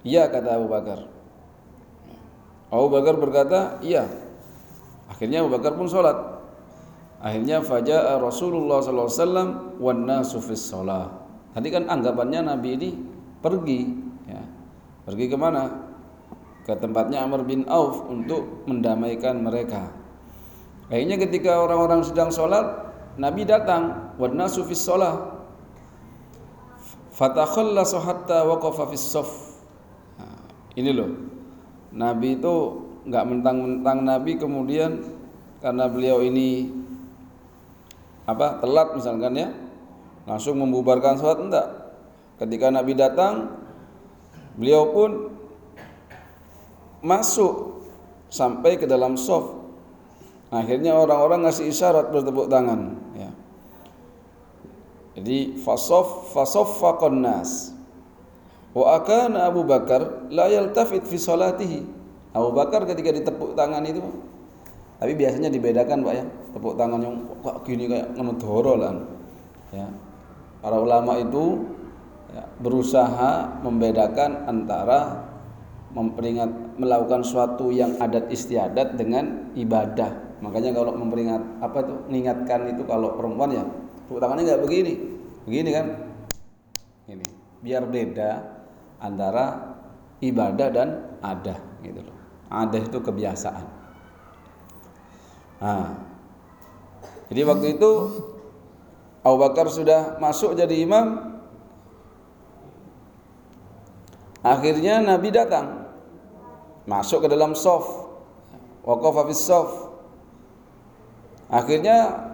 Iya 0.06 0.30
kata 0.30 0.62
Abu 0.62 0.70
Bakar. 0.70 1.02
Abu 2.70 2.86
Bakar 2.94 3.18
berkata, 3.18 3.82
"Iya." 3.82 4.06
Akhirnya 5.10 5.42
Abu 5.42 5.50
Bakar 5.50 5.74
pun 5.74 5.90
sholat. 5.90 6.35
Akhirnya 7.16 7.64
faja'a 7.64 8.20
Rasulullah 8.20 8.85
sallallahu 8.85 9.08
alaihi 9.08 9.23
wasallam 9.25 9.49
wan 9.80 10.04
nasu 10.04 10.38
fis. 10.44 10.68
Tadi 10.68 11.68
kan 11.73 11.88
anggapannya 11.88 12.44
Nabi 12.44 12.68
ini 12.76 12.90
pergi 13.40 13.80
ya. 14.28 14.42
Pergi 15.08 15.25
ke 15.32 15.37
mana? 15.38 15.88
Ke 16.68 16.76
tempatnya 16.76 17.25
Amr 17.25 17.46
bin 17.46 17.64
Auf 17.70 18.04
untuk 18.11 18.68
mendamaikan 18.68 19.40
mereka. 19.40 19.88
Akhirnya 20.92 21.16
ketika 21.16 21.56
orang-orang 21.62 22.04
sedang 22.04 22.28
sholat, 22.28 22.62
Nabi 23.16 23.49
datang 23.49 24.12
wan 24.20 24.37
nasu 24.37 24.66
fis 24.68 24.85
shalah. 24.85 25.40
Fatakhallasu 27.16 27.96
hatta 27.96 28.44
waqafa 28.44 28.92
fis. 28.92 29.08
Nah, 30.20 30.37
ini 30.76 30.90
loh. 30.92 31.11
Nabi 31.96 32.37
itu 32.37 32.54
nggak 33.08 33.25
mentang-mentang 33.25 33.99
Nabi 34.04 34.37
kemudian 34.37 35.00
karena 35.64 35.88
beliau 35.88 36.20
ini 36.20 36.68
apa? 38.26 38.61
Telat 38.61 38.99
misalkan 38.99 39.33
ya. 39.38 39.49
Langsung 40.26 40.59
membubarkan 40.59 41.16
sholat 41.16 41.38
enggak. 41.38 41.66
Ketika 42.42 42.68
Nabi 42.68 42.92
datang 42.99 43.54
beliau 44.59 44.90
pun 44.90 45.11
masuk 47.00 47.86
sampai 48.26 48.75
ke 48.75 48.84
dalam 48.91 49.15
soft 49.15 49.54
akhirnya 50.50 50.99
orang-orang 50.99 51.47
ngasih 51.47 51.71
isyarat 51.71 52.10
bertepuk 52.10 52.50
tangan 52.50 52.99
ya. 53.15 53.30
Jadi 55.17 55.56
fasof 55.62 56.34
fasof 56.34 56.82
nas. 57.15 57.73
Wa 58.76 59.00
akana 59.00 59.49
Abu 59.49 59.65
Bakar 59.65 60.28
la 60.28 60.50
yaltafit 60.52 61.06
fi 61.08 61.17
salatihi. 61.17 61.80
Abu 62.36 62.52
Bakar 62.52 62.84
ketika 62.84 63.15
ditepuk 63.15 63.56
tangan 63.56 63.80
itu 63.89 64.04
tapi 64.97 65.12
biasanya 65.12 65.52
dibedakan 65.52 66.04
Pak 66.04 66.15
ya, 66.17 66.25
tepuk 66.56 66.73
tangan 66.80 67.04
yang 67.04 67.21
kok 67.45 67.69
gini 67.69 67.84
kayak 67.84 68.16
ngenodoro 68.16 68.80
lah. 68.80 68.97
Ya. 69.76 69.92
Para 70.64 70.80
ulama 70.80 71.21
itu 71.21 71.69
ya, 72.32 72.49
berusaha 72.64 73.60
membedakan 73.60 74.49
antara 74.49 75.28
memperingat 75.92 76.49
melakukan 76.80 77.21
suatu 77.21 77.69
yang 77.69 78.00
adat 78.00 78.32
istiadat 78.32 78.97
dengan 78.97 79.52
ibadah. 79.52 80.40
Makanya 80.40 80.73
kalau 80.73 80.97
memperingat 80.97 81.45
apa 81.60 81.84
itu 81.84 81.95
mengingatkan 82.08 82.73
itu 82.73 82.88
kalau 82.88 83.12
perempuan 83.21 83.52
ya 83.52 83.64
tepuk 84.08 84.16
tangannya 84.16 84.49
nggak 84.49 84.62
begini, 84.64 84.92
begini 85.45 85.71
kan? 85.76 85.86
Ini 87.04 87.26
biar 87.60 87.84
beda 87.84 88.30
antara 89.04 89.76
ibadah 90.25 90.69
dan 90.73 90.88
adah 91.21 91.58
gitu 91.84 92.00
loh. 92.00 92.16
Adah 92.49 92.80
itu 92.80 92.97
kebiasaan. 92.97 93.66
Nah, 95.56 96.05
jadi 97.30 97.43
waktu 97.43 97.67
itu 97.78 97.93
Abu 99.26 99.36
Bakar 99.43 99.67
sudah 99.67 100.23
masuk 100.23 100.54
jadi 100.54 100.75
imam. 100.86 101.34
Akhirnya 104.47 105.02
Nabi 105.02 105.34
datang 105.34 105.91
masuk 106.86 107.26
ke 107.26 107.28
dalam 107.34 107.58
sof. 107.58 108.06
Waqafa 108.86 109.26
fis 109.26 109.43
sof. 109.43 109.91
Akhirnya 111.50 112.30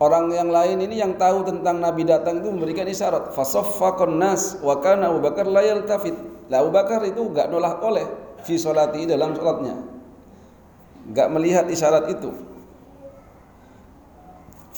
orang 0.00 0.32
yang 0.32 0.48
lain 0.48 0.80
ini 0.80 0.96
yang 1.04 1.20
tahu 1.20 1.44
tentang 1.44 1.84
Nabi 1.84 2.08
datang 2.08 2.40
itu 2.40 2.48
memberikan 2.48 2.88
isyarat. 2.88 3.36
Fasaffaqan 3.36 4.16
nas 4.16 4.56
wa 4.64 4.80
kana 4.80 5.12
Abu 5.12 5.20
Bakar 5.20 5.44
la 5.44 5.60
yaltafit. 5.60 6.16
Abu 6.48 6.72
Bakar 6.72 7.04
itu 7.04 7.20
enggak 7.20 7.52
nolak 7.52 7.84
oleh 7.84 8.08
fi 8.42 8.56
salati 8.58 9.06
dalam 9.06 9.32
salatnya 9.36 9.92
nggak 11.10 11.28
melihat 11.34 11.66
isyarat 11.66 12.10
itu 12.10 12.30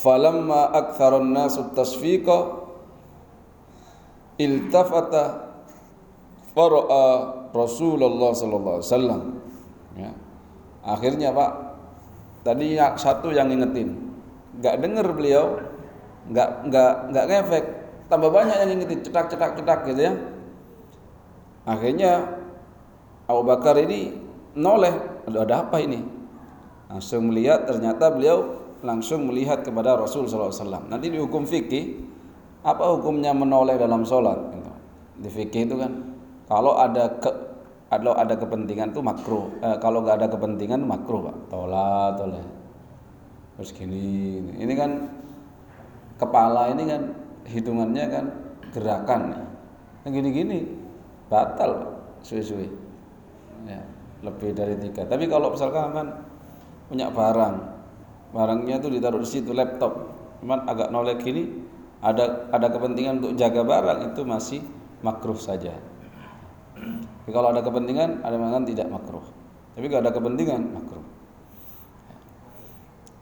falamma 0.04 0.68
aktharan 0.76 1.32
nasu 1.32 1.72
tasfiqa 1.72 2.68
iltafata 4.36 5.56
fara'a 6.52 7.06
Rasulullah 7.56 8.36
sallallahu 8.36 8.76
alaihi 8.82 8.90
wasallam. 8.92 9.22
Ya. 9.94 10.10
akhirnya 10.84 11.30
Pak 11.32 11.50
tadi 12.44 12.76
satu 12.76 13.32
yang 13.32 13.48
ngingetin. 13.48 13.96
Nggak 14.60 14.76
dengar 14.84 15.06
beliau 15.16 15.44
nggak 16.28 16.68
nggak 16.68 16.92
nggak 17.08 17.24
ngefek. 17.32 17.64
Tambah 18.12 18.28
banyak 18.28 18.56
yang 18.60 18.68
ngingetin 18.76 19.00
cetak 19.00 19.32
cetak 19.32 19.56
cetak 19.56 19.80
gitu 19.88 20.12
ya. 20.12 20.12
Akhirnya 21.64 22.42
Abu 23.24 23.42
Bakar 23.48 23.80
ini 23.80 24.12
noleh. 24.52 24.92
Ada 25.24 25.64
apa 25.64 25.80
ini? 25.80 26.04
Langsung 26.92 27.32
melihat 27.32 27.64
ternyata 27.64 28.12
beliau 28.12 28.63
langsung 28.85 29.33
melihat 29.33 29.64
kepada 29.64 29.97
Rasul 29.97 30.29
SAW 30.29 30.92
nanti 30.92 31.09
di 31.09 31.16
hukum 31.16 31.49
fikih 31.49 32.05
apa 32.61 32.85
hukumnya 32.97 33.33
menoleh 33.33 33.81
dalam 33.81 34.05
sholat? 34.05 34.53
Gitu. 34.53 34.73
di 35.14 35.29
fikih 35.33 35.62
itu 35.73 35.77
kan 35.81 35.92
kalau 36.44 36.77
ada 36.77 37.16
ke 37.16 37.31
kalau 37.88 38.11
ada 38.18 38.35
kepentingan 38.35 38.90
itu 38.90 38.99
makruh. 38.99 39.47
Eh, 39.62 39.79
kalau 39.79 40.03
nggak 40.03 40.18
ada 40.18 40.29
kepentingan 40.35 40.83
makruh 40.83 41.31
pak. 41.31 41.37
Tolak 41.47 42.18
toleh 42.18 42.44
terus 43.55 43.70
gini 43.70 44.51
ini 44.59 44.75
kan 44.75 45.07
kepala 46.18 46.75
ini 46.75 46.90
kan 46.90 47.03
hitungannya 47.49 48.05
kan 48.11 48.25
gerakan. 48.75 49.20
Ya. 50.05 50.09
gini-gini 50.11 50.68
batal 51.33 51.81
pak. 51.81 51.92
Suwi-suwi 52.27 52.68
ya 53.64 53.81
lebih 54.20 54.53
dari 54.53 54.77
tiga. 54.81 55.09
Tapi 55.09 55.25
kalau 55.31 55.55
misalkan 55.55 55.94
kan 55.94 56.07
punya 56.90 57.09
barang 57.09 57.73
barangnya 58.35 58.83
itu 58.83 58.90
ditaruh 58.90 59.23
di 59.23 59.29
situ 59.31 59.55
laptop. 59.55 60.11
Cuman 60.42 60.66
agak 60.66 60.90
nolak 60.90 61.23
gini 61.23 61.62
ada 62.03 62.51
ada 62.51 62.66
kepentingan 62.68 63.23
untuk 63.23 63.33
jaga 63.38 63.62
barang 63.62 64.12
itu 64.12 64.20
masih 64.27 64.61
makruh 65.07 65.38
saja. 65.38 65.79
Tapi 66.75 67.31
kalau 67.31 67.55
ada 67.55 67.62
kepentingan 67.62 68.27
ada 68.27 68.35
yang 68.35 68.66
tidak 68.66 68.90
makruh. 68.90 69.23
Tapi 69.79 69.87
kalau 69.87 70.03
ada 70.03 70.12
kepentingan 70.12 70.61
makruh. 70.75 71.07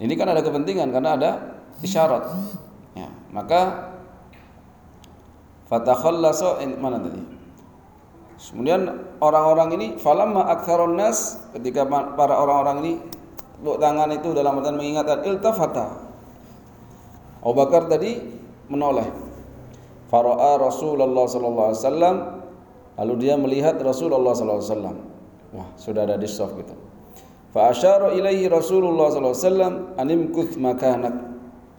Ini 0.00 0.12
kan 0.18 0.26
ada 0.32 0.42
kepentingan 0.42 0.88
karena 0.90 1.10
ada 1.14 1.30
isyarat. 1.84 2.24
Ya, 2.96 3.06
maka 3.30 3.92
fatakhallasa 5.70 6.58
mana 6.80 6.98
tadi? 6.98 7.22
Kemudian 8.42 8.90
orang-orang 9.22 9.78
ini 9.78 9.86
falamma 10.02 10.50
aktharun 10.50 10.98
nas 10.98 11.38
ketika 11.54 11.86
para 11.86 12.34
orang-orang 12.34 12.76
ini 12.82 12.92
tangan 13.62 14.10
itu 14.10 14.34
dalam 14.34 14.58
artian 14.58 14.76
mengingatkan 14.76 15.22
iltafata. 15.22 15.86
Abu 17.42 17.54
Bakar 17.58 17.86
tadi 17.90 18.18
menoleh. 18.70 19.06
Fara'a 20.10 20.60
Rasulullah 20.60 21.24
sallallahu 21.24 21.68
alaihi 21.72 21.82
wasallam 21.82 22.16
lalu 23.00 23.14
dia 23.18 23.34
melihat 23.40 23.80
Rasulullah 23.80 24.36
sallallahu 24.36 24.60
alaihi 24.60 24.72
wasallam. 24.74 24.96
Wah, 25.52 25.68
sudah 25.76 26.04
ada 26.04 26.16
di 26.16 26.28
gitu. 26.28 26.74
Fa 27.52 27.68
asyara 27.68 28.16
ilaihi 28.16 28.48
Rasulullah 28.48 29.12
sallallahu 29.12 29.36
alaihi 29.36 29.46
wasallam 29.48 29.74
animkuth 30.00 30.54
makanak. 30.56 31.14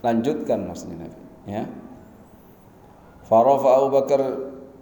Lanjutkan 0.04 0.67
maksudnya 0.67 1.08
Nabi, 1.08 1.19
ya. 1.48 1.63
Farafa 3.24 3.69
Abu 3.80 3.88
Bakar 3.89 4.22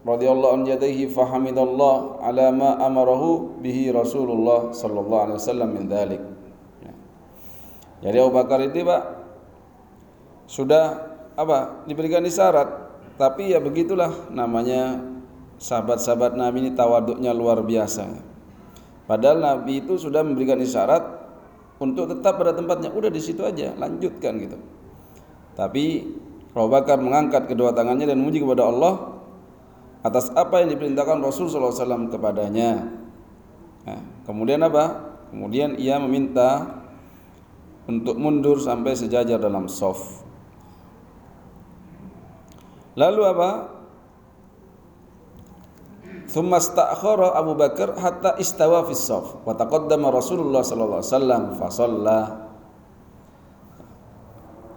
radhiyallahu 0.01 0.53
an 0.57 0.61
yadayhi 0.65 1.05
fahamidallah 1.05 2.25
ala 2.25 2.49
ma 2.49 2.69
amarahu 2.81 3.61
bihi 3.61 3.93
Rasulullah 3.93 4.73
sallallahu 4.73 5.23
alaihi 5.29 5.37
wasallam 5.37 5.69
min 5.77 5.85
dzalik. 5.85 6.21
Jadi 8.01 8.17
Abu 8.17 8.33
Bakar 8.33 8.59
itu 8.65 8.81
Pak 8.81 9.03
sudah 10.49 10.85
apa 11.37 11.87
diberikan 11.87 12.25
isyarat 12.25 12.91
tapi 13.15 13.53
ya 13.53 13.61
begitulah 13.61 14.33
namanya 14.33 14.97
sahabat-sahabat 15.61 16.33
Nabi 16.33 16.65
ini 16.65 16.71
tawaduknya 16.73 17.29
luar 17.37 17.61
biasa. 17.61 18.09
Padahal 19.05 19.37
Nabi 19.37 19.85
itu 19.85 20.01
sudah 20.01 20.25
memberikan 20.25 20.57
isyarat 20.57 21.05
untuk 21.77 22.09
tetap 22.09 22.41
pada 22.41 22.57
tempatnya. 22.57 22.89
Udah 22.89 23.13
di 23.13 23.21
situ 23.21 23.45
aja, 23.45 23.77
lanjutkan 23.77 24.41
gitu. 24.41 24.57
Tapi 25.53 26.09
Abu 26.57 26.69
Bakar 26.73 26.97
mengangkat 26.97 27.45
kedua 27.45 27.77
tangannya 27.77 28.09
dan 28.09 28.17
memuji 28.17 28.41
kepada 28.41 28.65
Allah 28.65 29.21
atas 30.01 30.33
apa 30.33 30.65
yang 30.65 30.73
diperintahkan 30.73 31.21
Rasul 31.21 31.45
SAW 31.45 32.09
kepadanya. 32.09 32.89
Nah, 33.85 34.01
kemudian 34.25 34.65
apa? 34.65 35.13
Kemudian 35.29 35.77
ia 35.77 36.01
meminta 36.01 36.80
untuk 37.99 38.15
mundur 38.15 38.55
sampai 38.55 38.95
sejajar 38.95 39.35
dalam 39.41 39.67
soft. 39.67 40.23
Lalu 42.95 43.21
apa? 43.23 43.51
Thumma 46.31 46.63
stakhara 46.63 47.35
Abu 47.35 47.59
Bakar 47.59 47.99
hatta 47.99 48.39
istawa 48.39 48.87
fi 48.87 48.95
saf 48.95 49.43
wa 49.43 49.51
taqaddama 49.51 50.15
Rasulullah 50.15 50.63
sallallahu 50.63 51.03
alaihi 51.03 51.11
wasallam 51.11 51.43
fa 51.59 51.67
shalla. 51.67 52.19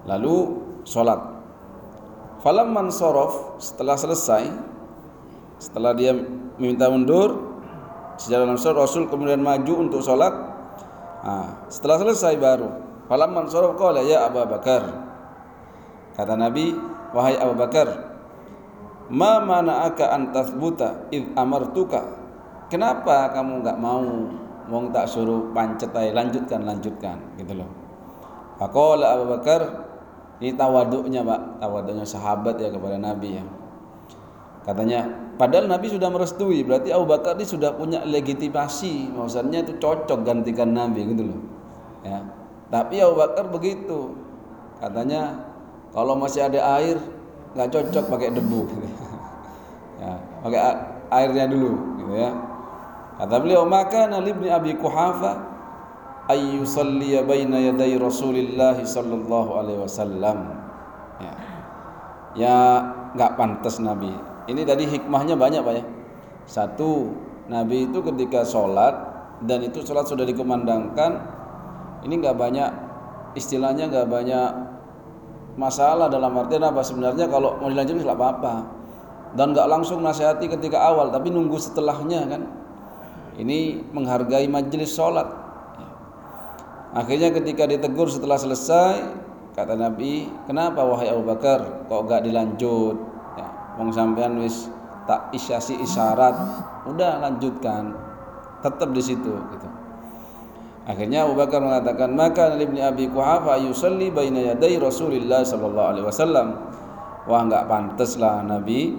Lalu 0.05 0.37
salat. 0.83 1.20
Falamman 2.42 2.92
sorof 2.92 3.57
setelah 3.62 3.96
selesai 3.96 4.53
setelah 5.62 5.96
dia 5.96 6.12
meminta 6.61 6.92
mundur 6.92 7.40
sejajar 8.20 8.44
dalam 8.44 8.59
Rasul 8.59 9.09
kemudian 9.09 9.40
maju 9.40 9.74
untuk 9.81 10.05
salat. 10.05 10.35
Nah, 11.24 11.66
setelah 11.72 12.05
selesai 12.05 12.37
baru 12.37 12.68
falamman 13.07 13.45
sorof 13.49 13.77
qala 13.77 14.01
ya 14.05 14.29
Abu 14.29 14.40
Bakar. 14.45 14.83
Kata 16.14 16.38
Nabi 16.38 16.71
wahai 17.11 17.35
Abu 17.35 17.59
Bakar 17.59 17.90
ma 19.11 19.43
mana'aka 19.43 20.14
an 20.14 20.31
tathbuta 20.31 21.11
id 21.11 21.35
amartuka? 21.35 22.23
Kenapa 22.71 23.31
kamu 23.35 23.62
nggak 23.62 23.79
mau? 23.79 24.07
Mau 24.64 24.88
tak 24.88 25.05
suruh 25.12 25.53
pancet 25.53 25.93
lanjutkan 25.93 26.64
lanjutkan. 26.64 27.21
Gitu 27.37 27.53
loh. 27.53 27.69
Faqala 28.57 29.21
Abu 29.21 29.29
Bakar 29.29 29.61
ini 30.40 30.57
tawaduknya 30.57 31.21
Pak. 31.21 31.61
Tawaduknya 31.61 32.07
sahabat 32.09 32.57
ya 32.57 32.73
kepada 32.73 32.97
Nabi 32.97 33.37
ya. 33.37 33.45
Katanya 34.64 35.05
padahal 35.37 35.69
Nabi 35.69 35.93
sudah 35.93 36.09
merestui 36.09 36.64
berarti 36.64 36.88
Abu 36.88 37.05
Bakar 37.05 37.37
ini 37.37 37.45
sudah 37.45 37.77
punya 37.77 38.01
legitimasi. 38.09 39.12
Maksudnya 39.12 39.61
itu 39.61 39.77
cocok 39.77 40.25
gantikan 40.25 40.73
Nabi 40.73 41.05
gitu 41.12 41.29
loh. 41.29 41.40
Ya 42.01 42.34
tapi 42.72 43.00
Abu 43.00 43.20
Bakar 43.20 43.48
begitu. 43.53 44.16
Katanya 44.81 45.44
kalau 45.92 46.16
masih 46.16 46.44
ada 46.44 46.61
air 46.81 46.98
nggak 47.55 47.68
cocok 47.70 48.05
pakai 48.09 48.31
debu. 48.33 48.62
Ya 49.94 50.18
pakai 50.42 50.61
airnya 51.07 51.46
dulu 51.46 52.03
gitu 52.03 52.18
ya. 52.18 52.35
Kata 53.14 53.38
beliau 53.38 53.62
maka 53.62 54.11
nalibni 54.11 54.50
abi 54.50 54.74
kuhafa 54.74 55.38
ayu 56.27 56.66
salli 56.66 57.14
baina 57.22 57.62
yaday 57.62 57.94
rasulillah 57.94 58.74
sallallahu 58.83 59.50
alaihi 59.55 59.81
wasallam. 59.81 60.38
Ya. 61.22 61.33
Ya 62.35 62.57
nggak 63.14 63.38
pantas 63.38 63.79
nabi. 63.79 64.11
Ini 64.50 64.66
tadi 64.66 64.90
hikmahnya 64.90 65.38
banyak 65.38 65.62
pak 65.62 65.74
ya. 65.79 65.85
Satu 66.44 67.14
nabi 67.46 67.87
itu 67.87 68.03
ketika 68.03 68.42
sholat 68.42 68.92
dan 69.46 69.62
itu 69.62 69.81
sholat 69.87 70.11
sudah 70.11 70.27
dikumandangkan 70.27 71.22
ini 72.05 72.21
nggak 72.21 72.37
banyak 72.37 72.71
istilahnya 73.33 73.88
nggak 73.88 74.09
banyak 74.12 74.49
masalah 75.57 76.12
dalam 76.12 76.37
artian 76.37 76.62
apa? 76.62 76.85
Sebenarnya 76.85 77.27
kalau 77.27 77.57
mau 77.59 77.73
dilanjutkan 77.73 78.05
tidak 78.05 78.19
apa-apa. 78.21 78.55
Dan 79.35 79.51
nggak 79.51 79.67
langsung 79.67 79.99
nasihati 80.05 80.47
ketika 80.47 80.79
awal 80.79 81.11
tapi 81.11 81.33
nunggu 81.33 81.59
setelahnya 81.59 82.29
kan? 82.29 82.43
Ini 83.35 83.90
menghargai 83.90 84.47
majelis 84.47 84.95
sholat. 84.95 85.27
Akhirnya 86.95 87.35
ketika 87.35 87.67
ditegur 87.67 88.07
setelah 88.07 88.38
selesai 88.38 89.03
kata 89.59 89.75
Nabi 89.75 90.31
kenapa 90.47 90.87
wahai 90.87 91.11
Abu 91.11 91.27
Bakar? 91.27 91.90
Kok 91.90 92.07
gak 92.07 92.23
dilanjut? 92.23 92.95
Ya, 93.35 93.75
wong 93.75 93.90
sampean 93.90 94.38
wis 94.38 94.71
tak 95.11 95.35
isyasi 95.35 95.75
isyarat. 95.83 96.38
Udah 96.87 97.19
lanjutkan. 97.19 97.99
Tetap 98.62 98.95
di 98.95 99.03
situ 99.03 99.35
gitu 99.35 99.74
Akhirnya 100.85 101.25
Abu 101.25 101.40
Bakar 101.40 101.64
mengatakan, 101.64 102.12
maka 102.12 102.53
Ibni 102.61 102.85
Abi 102.85 103.09
Kuhafa 103.09 103.57
yusalli 103.57 104.12
baina 104.12 104.53
yaday 104.53 104.77
Rasulillah 104.77 105.40
sallallahu 105.40 105.88
alaihi 105.97 106.07
wasallam. 106.07 106.61
Wah 107.25 107.40
enggak 107.40 107.64
pantaslah 107.64 108.44
Nabi 108.44 108.92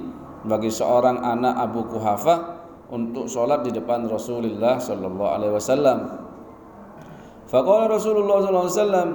bagi 0.49 0.73
seorang 0.73 1.21
anak 1.21 1.53
Abu 1.61 1.85
Kuhafa 1.85 2.57
untuk 2.89 3.29
sholat 3.29 3.61
di 3.61 3.69
depan 3.69 4.09
Rasulullah 4.09 4.81
sallallahu 4.81 5.29
alaihi 5.29 5.53
wasallam. 5.53 6.25
Faqala 7.45 7.85
Rasulullah 7.85 8.41
sallallahu 8.41 8.65
alaihi 8.65 8.81
wasallam 8.81 9.09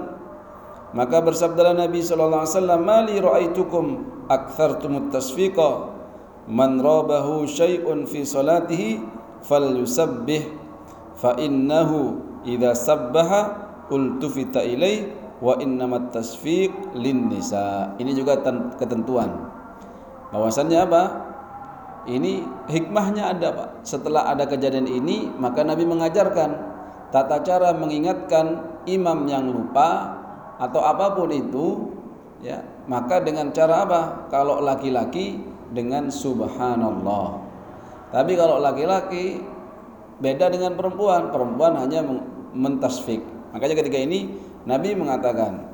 maka 0.90 1.18
bersabdalah 1.22 1.74
Nabi 1.74 2.02
sallallahu 2.02 2.42
alaihi 2.46 2.54
wasallam, 2.54 2.80
"Mali 2.82 3.14
ra'aitukum 3.18 3.86
aktsartumut 4.30 5.10
tasfiqa 5.10 5.90
man 6.50 6.78
rabahu 6.82 7.46
syai'un 7.46 8.06
fi 8.06 8.26
salatihi 8.26 9.02
falyusabbih 9.46 10.42
fa 11.18 11.38
innahu 11.38 12.29
idza 12.46 12.72
sabbaha 12.76 13.40
ultufita 13.90 14.62
ilai 14.62 15.10
wa 15.40 15.56
innamat 15.58 16.12
tasfiq 16.14 16.70
lin 16.94 17.32
nisa. 17.32 17.96
Ini 17.96 18.12
juga 18.12 18.38
ketentuan. 18.76 19.50
Bahwasannya 20.30 20.78
apa? 20.78 21.02
Ini 22.08 22.44
hikmahnya 22.70 23.36
ada, 23.36 23.48
Pak. 23.52 23.68
Setelah 23.84 24.32
ada 24.32 24.48
kejadian 24.48 24.88
ini, 24.88 25.28
maka 25.36 25.60
Nabi 25.60 25.84
mengajarkan 25.84 26.50
tata 27.12 27.44
cara 27.44 27.76
mengingatkan 27.76 28.80
imam 28.88 29.28
yang 29.28 29.52
lupa 29.52 30.16
atau 30.56 30.80
apa 30.80 31.12
pun 31.12 31.28
itu, 31.28 31.92
ya. 32.40 32.64
Maka 32.88 33.20
dengan 33.20 33.52
cara 33.52 33.84
apa? 33.84 34.00
Kalau 34.32 34.64
laki-laki 34.64 35.44
dengan 35.70 36.08
subhanallah. 36.08 37.38
Tapi 38.10 38.32
kalau 38.34 38.58
laki-laki 38.58 39.38
beda 40.20 40.52
dengan 40.52 40.76
perempuan. 40.76 41.32
Perempuan 41.32 41.76
hanya 41.80 42.04
mentasfik. 42.54 43.24
Makanya 43.56 43.74
ketika 43.80 43.98
ini 43.98 44.36
Nabi 44.68 44.94
mengatakan, 44.94 45.72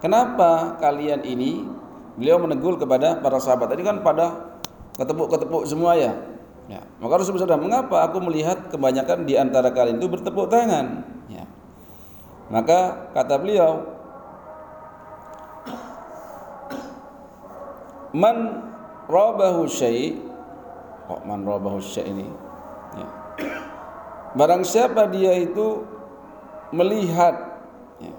"Kenapa 0.00 0.78
kalian 0.80 1.26
ini?" 1.26 1.66
Beliau 2.14 2.38
menegur 2.38 2.78
kepada 2.78 3.18
para 3.18 3.42
sahabat. 3.42 3.74
Tadi 3.74 3.82
kan 3.82 3.98
pada 4.06 4.54
ketepuk-ketepuk 4.94 5.66
semua 5.66 5.98
ya. 5.98 6.14
Ya, 6.64 6.80
maka 6.96 7.20
Rasulullah 7.20 7.44
SAW, 7.44 7.60
mengapa 7.60 8.06
aku 8.08 8.24
melihat 8.24 8.72
kebanyakan 8.72 9.28
di 9.28 9.36
antara 9.36 9.68
kalian 9.68 10.00
itu 10.00 10.08
bertepuk 10.08 10.48
tangan? 10.48 11.04
Ya. 11.28 11.44
Maka 12.48 13.10
kata 13.12 13.36
beliau, 13.36 13.84
man 18.14 18.62
rabahu 19.10 19.66
syai' 19.66 20.16
kok 21.04 21.20
man 21.26 21.42
rabahu 21.42 21.82
syai' 21.82 22.08
ini 22.14 22.26
ya. 22.96 23.06
Barang 24.34 24.62
siapa 24.66 25.06
dia 25.08 25.38
itu 25.38 25.86
melihat 26.74 27.34
ya. 28.02 28.14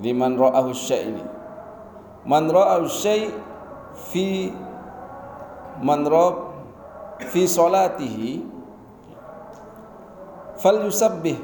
jadi 0.00 0.10
man 0.16 0.40
ra'ahu 0.40 0.72
syai 0.72 1.12
ini. 1.12 1.24
Man 2.26 2.48
ra'ahu 2.48 2.88
syai 2.88 3.30
fi 4.10 4.50
man 5.84 6.08
ra 6.08 6.26
fi 7.28 7.44
salatihi 7.44 8.40
fal 10.56 10.80
yusabbih 10.88 11.36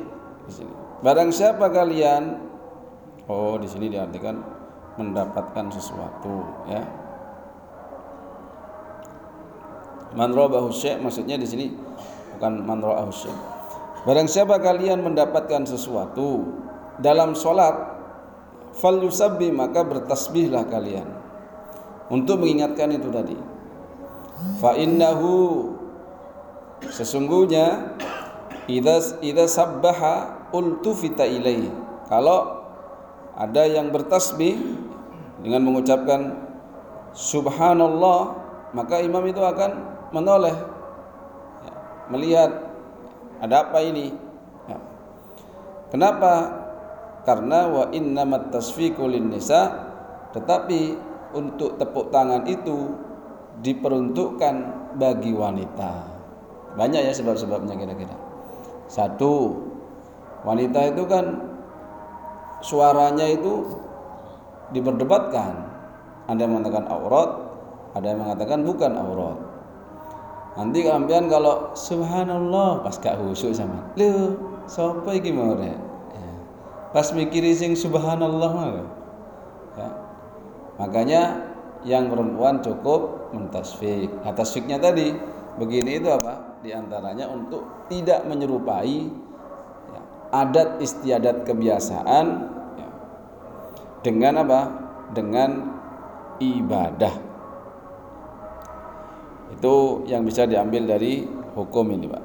di 0.48 0.52
sini. 0.52 0.74
Barang 1.04 1.28
siapa 1.28 1.68
kalian 1.68 2.40
oh 3.28 3.60
di 3.60 3.68
sini 3.68 3.92
diartikan 3.92 4.40
mendapatkan 4.96 5.68
sesuatu 5.72 6.66
ya. 6.72 6.82
Man 10.16 10.32
ra'ahu 10.32 10.72
syai 10.72 11.00
maksudnya 11.00 11.36
di 11.36 11.48
sini 11.48 11.91
bukan 12.42 12.58
man 12.66 12.82
ra'ahu 12.82 13.14
Barang 14.02 14.26
siapa 14.26 14.58
kalian 14.58 14.98
mendapatkan 14.98 15.62
sesuatu 15.62 16.42
dalam 16.98 17.38
sholat, 17.38 17.70
fal 18.74 18.98
yusabbi 18.98 19.54
maka 19.54 19.86
bertasbihlah 19.86 20.66
kalian. 20.66 21.22
untuk 22.10 22.44
mengingatkan 22.44 22.92
itu 22.92 23.08
tadi. 23.08 23.38
Fa 24.60 24.76
innahu 24.76 25.64
sesungguhnya 26.92 27.96
idza 28.68 29.22
idza 29.22 29.46
sabbaha 29.48 30.50
ultufita 30.52 31.24
ilaihi. 31.24 31.72
Kalau 32.10 32.68
ada 33.38 33.64
yang 33.64 33.94
bertasbih 33.94 34.60
dengan 35.40 35.64
mengucapkan 35.64 36.36
subhanallah 37.16 38.36
maka 38.76 39.00
imam 39.00 39.24
itu 39.24 39.40
akan 39.40 39.70
menoleh 40.12 40.71
melihat 42.08 42.50
ada 43.42 43.68
apa 43.68 43.78
ini. 43.82 44.14
Ya. 44.70 44.78
kenapa? 45.90 46.32
Karena 47.22 47.70
wa 47.70 47.84
innamat 47.94 48.50
tasfiqu 48.50 49.06
nisa. 49.06 49.90
Tetapi 50.32 50.80
untuk 51.36 51.76
tepuk 51.76 52.08
tangan 52.08 52.48
itu 52.48 52.96
diperuntukkan 53.60 54.54
bagi 54.96 55.36
wanita. 55.36 55.92
Banyak 56.74 57.04
ya 57.04 57.12
sebab-sebabnya 57.12 57.76
kira-kira. 57.76 58.16
Satu 58.88 59.60
wanita 60.42 60.88
itu 60.88 61.04
kan 61.04 61.52
suaranya 62.64 63.28
itu 63.28 63.76
diperdebatkan. 64.72 65.68
Ada 66.32 66.48
yang 66.48 66.52
mengatakan 66.56 66.84
aurat 66.88 67.30
ada 67.92 68.06
yang 68.08 68.20
mengatakan 68.24 68.64
bukan 68.64 68.92
aurat 68.96 69.36
nanti 70.52 70.84
kemudian 70.84 71.32
kalau 71.32 71.72
subhanallah 71.72 72.84
pas 72.84 72.96
gak 73.00 73.16
khusyuk 73.16 73.56
sama. 73.56 73.88
Lu 73.96 74.36
siapa 74.68 75.16
iki 75.16 75.32
mau 75.32 75.56
ya. 75.56 75.76
pas 76.92 77.08
mikir 77.16 77.40
sing 77.56 77.72
subhanallah 77.72 78.84
ya. 79.80 79.88
makanya 80.76 81.40
yang 81.82 82.12
perempuan 82.12 82.60
cukup 82.60 83.32
mentasfik. 83.32 84.12
Nah 84.22 84.32
tasfiknya 84.36 84.78
tadi 84.78 85.16
begini 85.56 85.98
itu 85.98 86.12
apa? 86.12 86.60
Di 86.62 86.70
antaranya 86.70 87.26
untuk 87.26 87.88
tidak 87.90 88.22
menyerupai 88.28 89.08
ya, 89.90 90.02
adat 90.30 90.78
istiadat 90.78 91.42
kebiasaan 91.48 92.26
ya, 92.78 92.88
dengan 94.04 94.46
apa? 94.46 94.60
Dengan 95.12 95.50
ibadah 96.38 97.31
itu 99.52 99.74
yang 100.08 100.24
bisa 100.24 100.48
diambil 100.48 100.88
dari 100.88 101.28
hukum 101.52 101.86
ini 101.92 102.06
pak. 102.08 102.24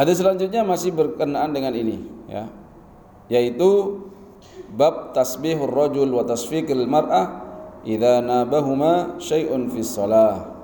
Ada 0.00 0.12
selanjutnya 0.16 0.64
masih 0.64 0.96
berkenaan 0.96 1.52
dengan 1.52 1.76
ini 1.76 2.00
ya. 2.28 2.48
Yaitu 3.28 4.00
bab 4.72 5.12
tasbihur 5.12 5.68
rajul 5.68 6.08
wa 6.08 6.24
tasfiqil 6.24 6.88
mar'ah 6.88 7.44
idza 7.84 8.24
nabahuma 8.24 9.20
syai'un 9.20 9.68
fi 9.68 9.80
shalah. 9.84 10.56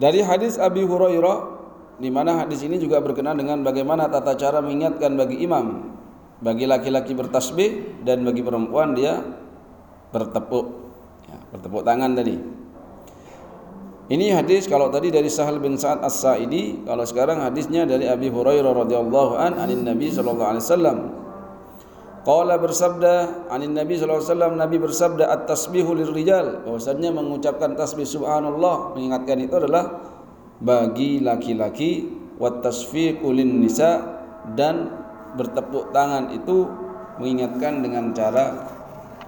Dari 0.00 0.24
hadis 0.24 0.56
Abi 0.56 0.82
Hurairah 0.82 1.60
di 2.00 2.08
mana 2.08 2.42
hadis 2.42 2.64
ini 2.64 2.80
juga 2.80 2.98
berkenaan 3.04 3.36
dengan 3.36 3.60
bagaimana 3.60 4.08
tata 4.08 4.32
cara 4.34 4.64
mengingatkan 4.64 5.14
bagi 5.14 5.44
imam 5.44 5.94
bagi 6.40 6.64
laki-laki 6.64 7.12
bertasbih 7.12 8.02
dan 8.04 8.24
bagi 8.24 8.40
perempuan 8.40 8.96
dia 8.96 9.20
bertepuk. 10.10 10.66
Ya, 11.28 11.38
bertepuk 11.52 11.82
tangan 11.84 12.16
tadi. 12.16 12.36
Ini 14.10 14.34
hadis 14.34 14.66
kalau 14.66 14.90
tadi 14.90 15.14
dari 15.14 15.30
Sahal 15.30 15.62
bin 15.62 15.78
Sa'ad 15.78 16.02
As-Sa'idi 16.02 16.82
kalau 16.82 17.06
sekarang 17.06 17.46
hadisnya 17.46 17.86
dari 17.86 18.10
Abi 18.10 18.26
Hurairah 18.26 18.74
radhiyallahu 18.74 19.38
an 19.38 19.54
anin 19.54 19.86
Nabi 19.86 20.10
sallallahu 20.10 20.50
alaihi 20.50 20.66
wasallam. 20.66 20.98
Qala 22.26 22.58
bersabda 22.58 23.46
anin 23.54 23.70
Nabi 23.70 23.94
sallallahu 23.96 24.18
alaihi 24.18 24.32
wasallam 24.34 24.52
Nabi 24.58 24.76
bersabda 24.82 25.24
at-tasbihu 25.30 25.94
lirrijal. 25.94 26.66
Bahwasanya 26.66 27.14
mengucapkan 27.14 27.78
tasbih 27.78 28.02
subhanallah 28.02 28.98
mengingatkan 28.98 29.46
itu 29.46 29.54
adalah 29.54 30.02
bagi 30.58 31.22
laki-laki 31.22 32.10
wat 32.42 32.66
tasfiqu 32.66 33.30
nisa 33.30 34.20
dan 34.58 34.99
bertepuk 35.34 35.94
tangan 35.94 36.32
itu 36.34 36.66
mengingatkan 37.20 37.84
dengan 37.84 38.10
cara 38.16 38.44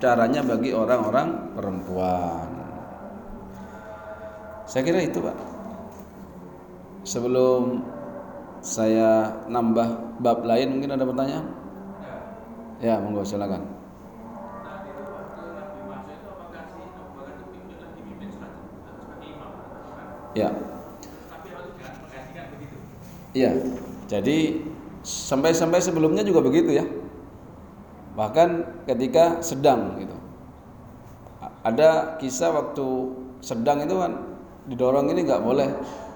caranya 0.03 0.43
bagi 0.43 0.75
orang-orang 0.75 1.55
perempuan. 1.55 2.49
Saya 4.67 4.83
kira 4.83 5.05
itu, 5.05 5.21
Pak. 5.21 5.37
Sebelum 7.05 7.83
saya 8.63 9.43
nambah 9.51 10.19
bab 10.23 10.47
lain 10.47 10.79
mungkin 10.79 10.95
ada 10.95 11.05
pertanyaan? 11.07 11.47
Ya, 12.83 12.99
monggo 12.99 13.23
silakan. 13.23 13.63
Ya. 20.33 20.49
Iya. 23.37 23.53
Jadi 24.09 24.61
sampai-sampai 25.03 25.83
sebelumnya 25.83 26.23
juga 26.23 26.43
begitu 26.43 26.79
ya. 26.79 26.85
Bahkan 28.15 28.49
ketika 28.87 29.43
sedang 29.43 29.99
gitu. 29.99 30.15
Ada 31.63 32.19
kisah 32.19 32.51
waktu 32.51 32.87
sedang 33.43 33.83
itu 33.83 33.95
kan 33.99 34.13
didorong 34.67 35.11
ini 35.11 35.27
nggak 35.27 35.43
boleh. 35.43 35.69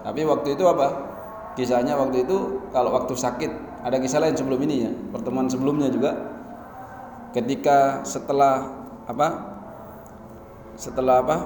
Tapi 0.03 0.23
waktu 0.23 0.55
itu 0.55 0.65
apa? 0.67 1.15
Kisahnya 1.59 1.99
waktu 1.99 2.27
itu 2.27 2.63
kalau 2.71 2.95
waktu 2.95 3.15
sakit 3.17 3.51
ada 3.83 3.97
kisah 3.99 4.23
lain 4.23 4.39
sebelum 4.39 4.61
ini 4.67 4.87
ya. 4.87 4.93
Pertemuan 5.11 5.51
sebelumnya 5.51 5.91
juga 5.91 6.15
ketika 7.35 8.07
setelah 8.07 8.65
apa 9.07 9.29
setelah 10.77 11.25
apa 11.25 11.37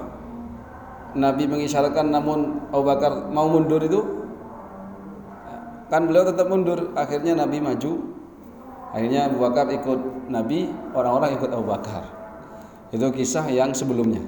Nabi 1.15 1.47
mengisyaratkan 1.47 2.07
namun 2.07 2.69
Abu 2.71 2.83
Bakar 2.87 3.27
mau 3.31 3.47
mundur 3.51 3.83
itu 3.83 4.20
kan 5.91 6.07
beliau 6.07 6.23
tetap 6.23 6.47
mundur. 6.47 6.95
Akhirnya 6.95 7.35
Nabi 7.35 7.59
maju. 7.59 8.15
Akhirnya 8.95 9.27
Abu 9.27 9.43
Bakar 9.43 9.67
ikut 9.71 10.31
Nabi 10.31 10.71
orang-orang 10.95 11.35
ikut 11.35 11.51
Abu 11.51 11.67
Bakar. 11.67 12.07
Itu 12.95 13.11
kisah 13.11 13.43
yang 13.51 13.75
sebelumnya. 13.75 14.23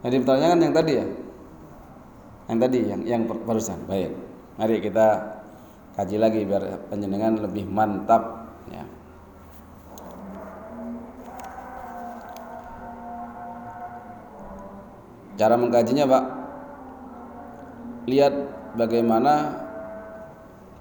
Nah 0.00 0.08
dipertanyakan 0.08 0.58
yang 0.64 0.72
tadi 0.72 0.92
ya. 0.96 1.06
Yang 2.48 2.58
tadi 2.64 2.78
yang 2.88 3.00
yang 3.04 3.22
barusan. 3.28 3.84
Baik. 3.84 4.16
Mari 4.56 4.80
kita 4.80 5.06
kaji 5.96 6.16
lagi 6.16 6.40
biar 6.48 6.88
penjenengan 6.88 7.40
lebih 7.44 7.68
mantap 7.68 8.52
ya. 8.72 8.84
Cara 15.40 15.56
mengkajinya 15.56 16.04
Pak. 16.04 16.24
Lihat 18.04 18.34
bagaimana 18.76 19.63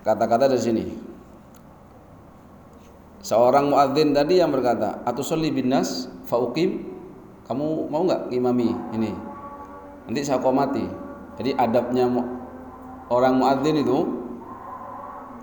kata-kata 0.03 0.51
dari 0.51 0.61
sini. 0.61 0.83
Seorang 3.23 3.71
muadzin 3.71 4.11
tadi 4.11 4.43
yang 4.43 4.51
berkata 4.51 5.01
Atusolli 5.07 5.49
binas 5.49 6.11
fauqim. 6.27 6.91
Kamu 7.43 7.91
mau 7.91 8.03
nggak 8.07 8.31
ngimami 8.31 8.71
ini? 8.95 9.11
Nanti 10.07 10.23
saya 10.23 10.39
komati 10.39 10.83
Jadi 11.39 11.51
adabnya 11.59 12.07
orang 13.11 13.35
muadzin 13.35 13.83
itu 13.83 13.99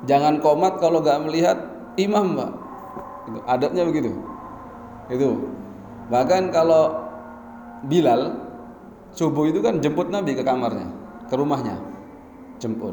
Jangan 0.09 0.41
komat 0.41 0.81
kalau 0.81 1.05
nggak 1.05 1.29
melihat 1.29 1.59
imam 2.01 2.37
Pak 2.37 2.51
adabnya 3.47 3.87
begitu. 3.87 4.11
Itu. 5.11 5.31
Bahkan 6.11 6.51
kalau 6.51 7.07
Bilal 7.87 8.35
subuh 9.15 9.49
itu 9.49 9.63
kan 9.63 9.81
jemput 9.81 10.13
Nabi 10.13 10.37
ke 10.37 10.45
kamarnya, 10.45 10.91
ke 11.31 11.35
rumahnya, 11.39 11.79
jemput. 12.61 12.93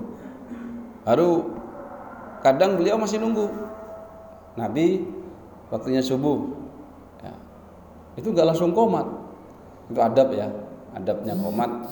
Baru 1.03 1.56
kadang 2.47 2.79
beliau 2.79 2.95
masih 2.95 3.19
nunggu. 3.19 3.51
Nabi 4.55 5.03
waktunya 5.67 5.99
subuh, 5.99 6.47
ya. 7.19 7.33
itu 8.15 8.31
nggak 8.31 8.47
langsung 8.55 8.71
komat. 8.71 9.05
Itu 9.91 9.99
adab 9.99 10.31
ya, 10.31 10.47
adabnya 10.95 11.35
komat. 11.35 11.91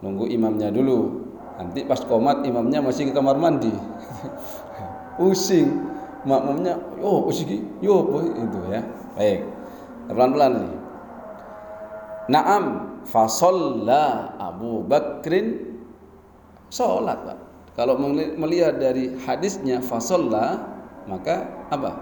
Nunggu 0.00 0.24
imamnya 0.32 0.72
dulu. 0.72 1.28
Nanti 1.60 1.84
pas 1.84 2.00
komat 2.00 2.40
imamnya 2.48 2.80
masih 2.80 3.08
ke 3.08 3.12
kamar 3.12 3.36
mandi. 3.36 3.70
Pusing. 5.20 5.92
Makmumnya, 6.20 6.76
yo 7.00 7.24
usiki, 7.32 7.64
yo 7.80 8.04
itu 8.36 8.60
ya. 8.68 8.84
Baik. 9.16 9.40
Pelan-pelan 10.08 10.52
nih. 10.52 10.74
Naam 12.28 12.64
fasolla 13.08 14.36
Abu 14.36 14.84
Bakrin 14.84 15.80
sholat 16.70 17.18
pak 17.24 17.49
kalau 17.80 17.96
melihat 18.36 18.76
dari 18.76 19.16
hadisnya 19.24 19.80
fasolla 19.80 20.60
maka 21.08 21.48
apa 21.72 21.96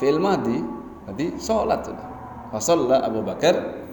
fi'il 0.00 0.16
madi 0.16 0.56
berarti 1.04 1.36
sholat 1.36 1.84
sudah 1.84 2.08
fasolla 2.48 3.04
Abu 3.04 3.20
Bakar 3.20 3.84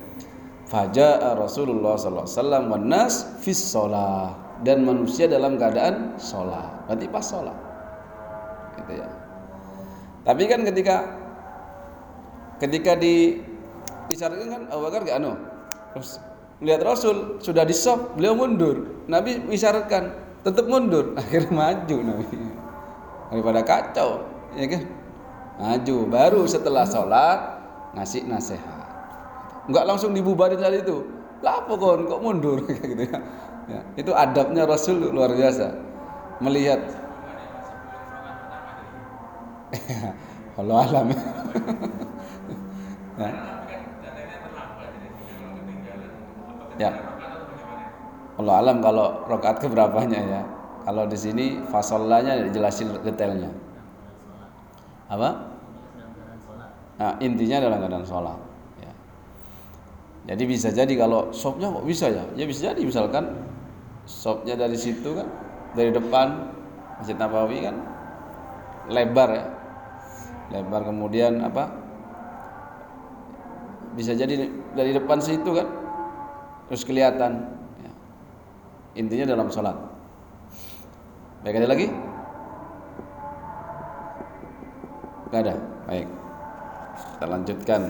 faja'a 0.72 1.36
Rasulullah 1.36 2.00
sallallahu 2.00 2.24
alaihi 2.24 2.40
wasallam 2.40 2.64
wan 2.72 2.86
nas 2.88 3.36
fis 3.44 3.60
sholat 3.60 4.32
dan 4.64 4.88
manusia 4.88 5.28
dalam 5.28 5.60
keadaan 5.60 6.16
sholat 6.16 6.88
berarti 6.88 7.06
pas 7.12 7.26
sholat 7.28 7.58
gitu 8.80 9.04
ya 9.04 9.08
Tapi 10.24 10.44
kan 10.48 10.64
ketika 10.64 10.96
ketika 12.64 12.96
di 12.96 13.44
isyaratkan 14.08 14.48
kan 14.48 14.62
Abu 14.72 14.82
Bakar 14.88 15.02
gak 15.08 15.18
anu. 15.20 15.36
Terus 15.96 16.22
Rasul 16.60 17.40
sudah 17.40 17.64
di 17.64 17.72
sop, 17.72 18.20
beliau 18.20 18.36
mundur. 18.36 19.08
Nabi 19.08 19.48
isyaratkan 19.48 20.29
tetap 20.44 20.66
mundur, 20.66 21.14
akhirnya 21.20 21.52
maju 21.52 21.98
Nabi. 22.04 22.40
Daripada 23.30 23.62
kacau, 23.62 24.10
ya 24.58 24.66
kan? 24.66 24.84
Maju 25.60 25.96
baru 26.08 26.42
setelah 26.48 26.88
sholat 26.88 27.40
ngasih 27.94 28.26
nasihat. 28.26 28.80
Enggak 29.70 29.86
langsung 29.86 30.16
dibubarin 30.16 30.58
tadi 30.58 30.82
itu. 30.82 31.04
Lah 31.44 31.64
apa 31.64 31.74
kon 31.76 32.08
kok 32.08 32.22
mundur 32.24 32.64
gitu 32.68 33.04
ya. 33.06 33.20
ya. 33.68 33.80
Itu 34.00 34.12
adabnya 34.16 34.66
Rasul 34.66 35.12
luar 35.12 35.36
biasa. 35.36 35.76
Melihat 36.40 36.80
kalau 40.56 40.76
alam 40.80 41.12
ya. 41.12 41.20
ya. 46.80 47.19
Allah 48.40 48.64
alam 48.64 48.80
kalau 48.80 49.28
rokaat 49.28 49.60
keberapanya 49.60 50.20
ya. 50.24 50.42
Kalau 50.88 51.04
di 51.06 51.20
sini 51.20 51.60
fasolanya 51.68 52.40
dijelasin 52.40 52.96
detailnya. 53.04 53.52
Apa? 55.12 55.30
Nah, 57.00 57.16
intinya 57.20 57.60
adalah 57.64 57.78
keadaan 57.84 58.08
sholat. 58.08 58.40
Ya. 58.80 58.92
Jadi 60.34 60.44
bisa 60.48 60.72
jadi 60.72 60.94
kalau 60.96 61.36
sopnya 61.36 61.68
kok 61.68 61.84
bisa 61.84 62.08
ya? 62.08 62.24
Ya 62.40 62.48
bisa 62.48 62.72
jadi 62.72 62.80
misalkan 62.80 63.44
sopnya 64.08 64.56
dari 64.56 64.80
situ 64.80 65.20
kan, 65.20 65.28
dari 65.76 65.92
depan 65.92 66.56
Masjid 67.00 67.16
Nabawi 67.20 67.64
kan 67.64 67.76
lebar 68.90 69.30
ya, 69.36 69.46
lebar 70.56 70.82
kemudian 70.88 71.44
apa? 71.44 71.70
Bisa 74.00 74.16
jadi 74.16 74.48
dari 74.74 74.92
depan 74.96 75.20
situ 75.20 75.54
kan, 75.54 75.68
terus 76.72 76.88
kelihatan. 76.88 77.59
Ya. 78.94 79.00
Intinya 79.02 79.26
dalam 79.36 79.48
sholat. 79.54 79.78
Baik 81.46 81.56
ada 81.62 81.70
lagi? 81.70 81.88
Gak 85.30 85.42
ada. 85.46 85.56
Baik. 85.86 86.08
Kita 87.00 87.26
lanjutkan. 87.30 87.82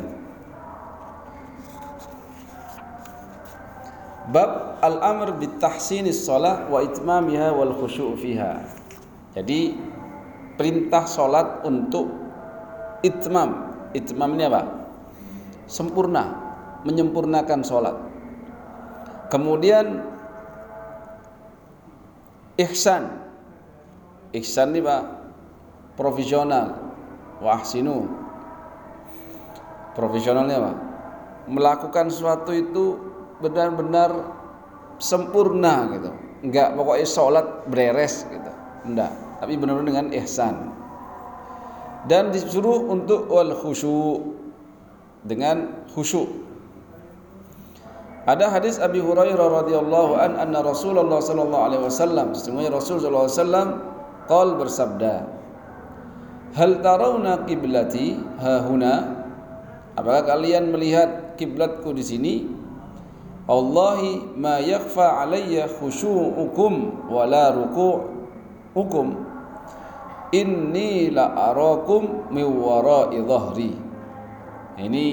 Bab 4.30 4.78
al-amr 4.86 5.34
bitahsinis 5.42 6.22
shalah 6.22 6.70
wa 6.70 6.86
itmamiha 6.86 7.50
wal 7.50 7.74
khusyu' 7.74 8.14
fiha. 8.14 8.62
Jadi 9.34 9.74
perintah 10.60 11.10
salat 11.10 11.66
untuk 11.66 12.12
itmam. 13.02 13.74
Itmam 13.98 14.38
ini 14.38 14.46
apa? 14.46 14.62
Sempurna, 15.66 16.30
menyempurnakan 16.86 17.66
salat. 17.66 17.98
Kemudian 19.34 20.06
ihsan. 22.60 23.08
Ihsan 24.36 24.76
ini 24.76 24.84
Pak 24.84 25.04
profesional. 25.96 26.92
Wahsinu 27.40 28.04
profesionalnya 29.96 30.60
apa? 30.60 30.74
Melakukan 31.48 32.12
sesuatu 32.12 32.52
itu 32.52 33.00
benar-benar 33.40 34.36
sempurna 35.00 35.88
gitu. 35.96 36.12
Enggak 36.44 36.76
pokoknya 36.76 37.08
sholat 37.08 37.48
beres 37.72 38.28
gitu. 38.28 38.52
Enggak, 38.88 39.12
tapi 39.40 39.56
benar-benar 39.56 39.88
dengan 39.88 40.08
ihsan. 40.24 40.56
Dan 42.08 42.32
disuruh 42.32 42.88
untuk 42.88 43.28
wal 43.28 43.56
khusyu 43.60 44.36
dengan 45.24 45.88
khusyuk. 45.92 46.49
Ada 48.30 48.54
hadis 48.54 48.78
Abi 48.78 49.02
Hurairah 49.02 49.66
radhiyallahu 49.66 50.22
an 50.22 50.38
anna 50.38 50.62
Rasulullah 50.62 51.18
sallallahu 51.18 51.66
alaihi 51.66 51.82
wasallam 51.82 52.38
sesungguhnya 52.38 52.70
Rasul 52.70 53.02
sallallahu 53.02 53.26
alaihi 53.26 53.42
wasallam 53.42 53.68
qol 54.30 54.50
bersabda 54.62 55.16
Hal 56.54 56.78
tarawna 56.86 57.50
qiblati 57.50 58.22
ha 58.38 58.62
huna 58.70 59.20
Apakah 59.98 60.38
kalian 60.38 60.72
melihat 60.72 61.36
kiblatku 61.36 61.92
di 61.92 62.04
sini? 62.06 62.36
Allahi 63.50 64.22
ma 64.38 64.62
yakhfa 64.62 65.26
alayya 65.26 65.68
khusyu'ukum 65.68 67.10
wa 67.12 67.28
la 67.28 67.52
ruku'ukum 67.52 69.08
inni 70.32 71.10
la 71.12 71.52
arakum 71.52 72.30
min 72.30 72.46
wara'i 72.46 73.20
dhahri. 73.26 73.74
Ini 74.78 75.08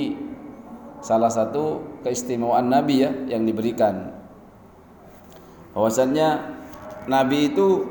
salah 1.03 1.33
satu 1.33 1.81
keistimewaan 2.07 2.71
Nabi 2.71 3.03
ya 3.03 3.11
yang 3.35 3.43
diberikan. 3.43 4.15
Bahwasannya 5.75 6.29
Nabi 7.11 7.51
itu 7.51 7.83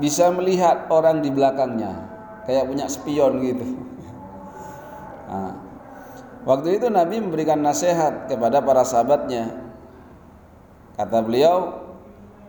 bisa 0.00 0.32
melihat 0.32 0.88
orang 0.88 1.20
di 1.20 1.28
belakangnya 1.28 2.08
kayak 2.48 2.64
punya 2.64 2.88
spion 2.88 3.44
gitu. 3.44 3.66
Nah, 5.30 5.54
Waktu 6.42 6.80
itu 6.82 6.90
Nabi 6.90 7.22
memberikan 7.22 7.62
nasihat 7.62 8.26
kepada 8.26 8.58
para 8.64 8.82
sahabatnya. 8.82 9.70
Kata 10.98 11.22
beliau, 11.22 11.86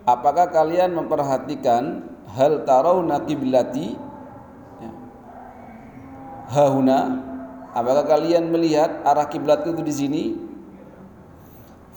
apakah 0.08 0.48
kalian 0.50 0.96
memperhatikan 0.96 2.10
hal 2.32 2.64
tarawna 2.64 3.28
kiblati 3.28 4.00
ya. 4.80 4.92
hahuna 6.52 7.00
apakah 7.76 8.08
kalian 8.08 8.48
melihat 8.52 9.04
arah 9.04 9.28
kiblat 9.28 9.68
itu 9.68 9.84
di 9.84 9.94
sini 9.94 10.24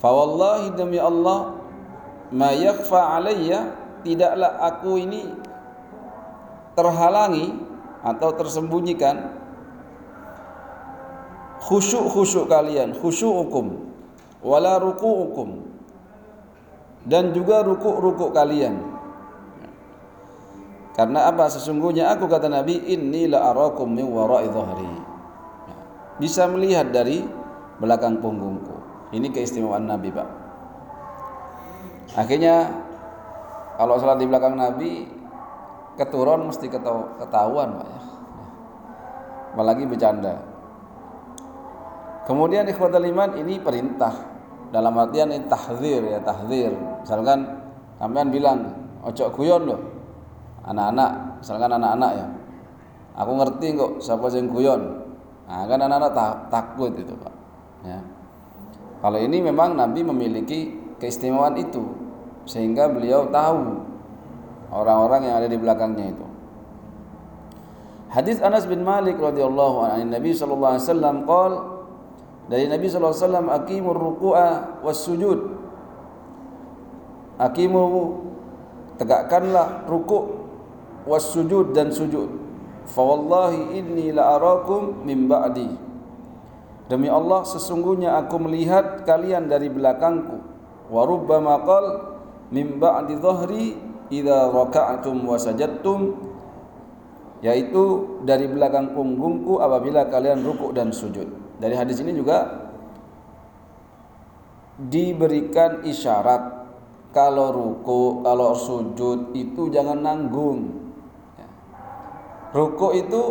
fawallahi 0.05 0.77
demi 0.77 1.01
Allah 1.01 1.57
ma 2.29 2.53
yakhfa 2.53 3.17
alayya 3.17 3.73
tidaklah 4.05 4.53
aku 4.61 5.01
ini 5.01 5.25
terhalangi 6.77 7.57
atau 8.05 8.29
tersembunyikan 8.37 9.33
khusyuk-khusyuk 11.65 12.45
kalian, 12.45 12.93
khusyukukum 12.93 13.81
wala 14.45 14.77
ruku'ukum 14.77 15.65
dan 17.09 17.33
juga 17.33 17.65
rukuk-rukuk 17.65 18.29
kalian. 18.29 18.93
Karena 20.93 21.33
apa? 21.33 21.49
Sesungguhnya 21.49 22.13
aku 22.13 22.29
kata 22.29 22.47
Nabi, 22.47 22.77
inni 22.93 23.25
la 23.27 23.51
arakum 23.51 23.89
min 23.89 24.05
wara'i 24.05 24.47
dhahri. 24.47 24.93
Bisa 26.21 26.47
melihat 26.47 26.93
dari 26.93 27.19
belakang 27.83 28.23
punggungku. 28.23 28.74
Ini 29.15 29.31
keistimewaan 29.31 29.87
Nabi, 29.87 30.11
Pak. 30.11 30.27
Akhirnya 32.19 32.67
kalau 33.79 33.95
salat 33.95 34.19
di 34.19 34.27
belakang 34.27 34.59
Nabi 34.59 35.07
keturun 35.95 36.51
mesti 36.51 36.67
ketahuan, 37.23 37.79
Pak 37.79 37.87
ya. 37.87 38.01
Apalagi 39.55 39.87
bercanda. 39.87 40.35
Kemudian 42.27 42.67
ikhwatul 42.67 43.07
iman 43.07 43.39
ini 43.39 43.55
perintah 43.63 44.11
dalam 44.75 44.91
artian 44.99 45.31
ini 45.31 45.47
tahzir 45.47 46.03
ya 46.03 46.19
tahzir. 46.19 46.75
Misalkan 46.75 47.63
sampean 47.95 48.35
bilang 48.35 48.75
ojo 49.05 49.31
guyon 49.31 49.63
loh. 49.63 49.81
Anak-anak, 50.65 51.39
misalkan 51.39 51.71
anak-anak 51.71 52.11
ya. 52.17 52.27
Aku 53.15 53.31
ngerti 53.37 53.79
kok 53.79 53.91
siapa 54.03 54.27
yang 54.33 54.51
guyon. 54.51 54.81
Nah, 55.45 55.63
kan 55.69 55.77
anak-anak 55.77 56.11
tak, 56.17 56.33
takut 56.49 56.91
itu, 56.97 57.13
Pak. 57.15 57.35
Ya. 57.85 58.01
Kalau 59.05 59.21
ini 59.21 59.37
memang 59.37 59.77
Nabi 59.77 60.01
memiliki 60.01 60.73
keistimewaan 60.97 61.61
itu 61.61 61.93
sehingga 62.49 62.89
beliau 62.89 63.29
tahu 63.29 63.85
orang-orang 64.73 65.29
yang 65.29 65.35
ada 65.37 65.45
di 65.45 65.61
belakangnya 65.61 66.09
itu. 66.09 66.25
Hadis 68.09 68.41
Anas 68.41 68.65
bin 68.65 68.81
Malik 68.81 69.21
radhiyallahu 69.21 69.85
anhu 69.85 70.09
Nabi 70.09 70.33
sallallahu 70.33 70.73
alaihi 70.73 70.87
wasallam 70.89 71.15
qala 71.29 71.59
dari 72.49 72.65
Nabi 72.65 72.85
sallallahu 72.89 73.13
alaihi 73.13 73.25
wasallam 73.29 73.47
aqimur 73.53 73.93
ruku'a 73.93 74.49
was 74.81 74.97
sujud. 75.05 75.53
Aqimu 77.37 77.85
tegakkanlah 78.97 79.85
rukuk 79.85 80.49
was 81.05 81.29
sujud 81.29 81.77
dan 81.77 81.93
sujud. 81.93 82.41
Fa 82.89 83.05
wallahi 83.05 83.77
inni 83.77 84.09
la 84.09 84.33
arakum 84.41 85.05
min 85.05 85.29
ba'di 85.29 85.84
demi 86.85 87.09
Allah 87.09 87.43
sesungguhnya 87.45 88.17
aku 88.25 88.35
melihat 88.41 89.03
kalian 89.03 89.49
dari 89.49 89.69
belakangku 89.71 90.37
wa 90.89 91.01
rubbama 91.05 91.61
qal 91.65 91.85
min 92.53 92.77
ba'di 92.77 93.17
dhahri 93.17 93.65
idza 94.13 94.53
raka'tum 94.53 95.25
wa 95.25 95.37
sajadtum 95.37 96.13
yaitu 97.41 98.15
dari 98.25 98.45
belakang 98.49 98.93
punggungku 98.93 99.61
apabila 99.61 100.07
kalian 100.09 100.45
rukuk 100.45 100.73
dan 100.73 100.93
sujud 100.93 101.25
dari 101.57 101.73
hadis 101.73 102.01
ini 102.01 102.13
juga 102.13 102.65
diberikan 104.75 105.87
isyarat 105.87 106.67
kalau 107.15 107.55
ruku, 107.55 108.27
kalau 108.27 108.51
sujud 108.51 109.31
itu 109.31 109.71
jangan 109.71 110.03
nanggung. 110.03 110.91
Ya. 111.39 111.47
Ruku 112.51 112.91
itu 112.91 113.23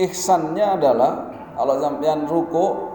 ihsannya 0.00 0.80
adalah 0.80 1.33
kalau 1.54 1.78
sampean 1.78 2.26
ruko 2.26 2.94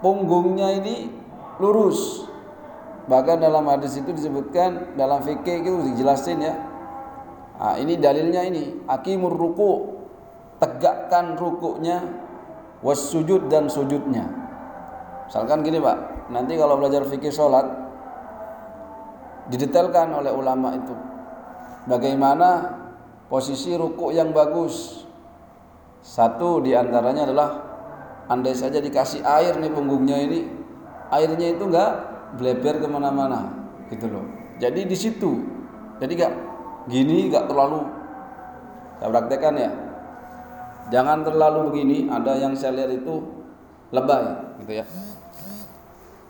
punggungnya 0.00 0.80
ini 0.80 1.12
lurus. 1.60 2.28
Bahkan 3.04 3.44
dalam 3.44 3.68
hadis 3.68 4.00
itu 4.00 4.16
disebutkan 4.16 4.96
dalam 4.96 5.20
fikih 5.20 5.60
itu 5.60 5.72
dijelasin 5.92 6.40
ya. 6.40 6.56
Nah, 7.54 7.76
ini 7.78 8.00
dalilnya 8.00 8.42
ini 8.48 8.84
akimur 8.88 9.36
ruku 9.36 9.92
tegakkan 10.58 11.36
rukuknya 11.36 12.00
was 12.80 13.12
sujud 13.12 13.52
dan 13.52 13.68
sujudnya. 13.68 14.24
Misalkan 15.28 15.64
gini 15.64 15.80
pak 15.80 16.28
nanti 16.32 16.56
kalau 16.56 16.80
belajar 16.80 17.04
fikih 17.04 17.32
sholat 17.32 17.64
didetailkan 19.52 20.16
oleh 20.16 20.32
ulama 20.32 20.72
itu 20.72 20.94
bagaimana 21.84 22.80
posisi 23.28 23.76
rukuk 23.76 24.12
yang 24.16 24.32
bagus 24.32 25.03
satu 26.04 26.60
di 26.60 26.76
antaranya 26.76 27.24
adalah 27.24 27.48
andai 28.28 28.52
saja 28.52 28.76
dikasih 28.76 29.24
air 29.24 29.56
nih 29.56 29.72
punggungnya 29.72 30.20
ini, 30.20 30.44
airnya 31.08 31.56
itu 31.56 31.64
enggak 31.64 31.90
bleber 32.36 32.84
ke 32.84 32.86
mana-mana, 32.86 33.72
gitu 33.88 34.12
loh. 34.12 34.28
Jadi 34.60 34.84
di 34.84 34.96
situ, 34.96 35.40
jadi 35.96 36.12
enggak 36.12 36.34
gini 36.92 37.32
enggak 37.32 37.48
terlalu. 37.48 37.88
Saya 39.00 39.08
praktekkan 39.10 39.56
ya. 39.56 39.70
Jangan 40.92 41.24
terlalu 41.24 41.72
begini. 41.72 42.12
Ada 42.12 42.36
yang 42.36 42.52
saya 42.52 42.76
lihat 42.76 42.92
itu 42.92 43.24
lebay, 43.88 44.24
gitu 44.60 44.72
ya. 44.84 44.86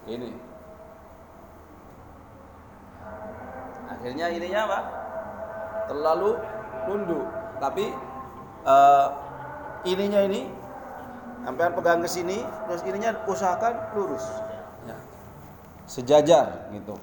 Ini. 0.07 0.31
Akhirnya 3.91 4.27
ininya 4.31 4.61
apa? 4.70 4.79
Terlalu 5.91 6.31
nunduk. 6.89 7.25
Tapi 7.59 7.85
uh, 8.64 9.07
ininya 9.85 10.20
ini 10.24 10.49
sampai 11.45 11.68
pegang 11.76 12.01
ke 12.01 12.09
sini 12.09 12.41
terus 12.68 12.82
ininya 12.89 13.12
usahakan 13.28 13.72
lurus. 13.93 14.24
Ya. 14.85 14.97
sejajar 15.85 16.72
gitu. 16.72 16.97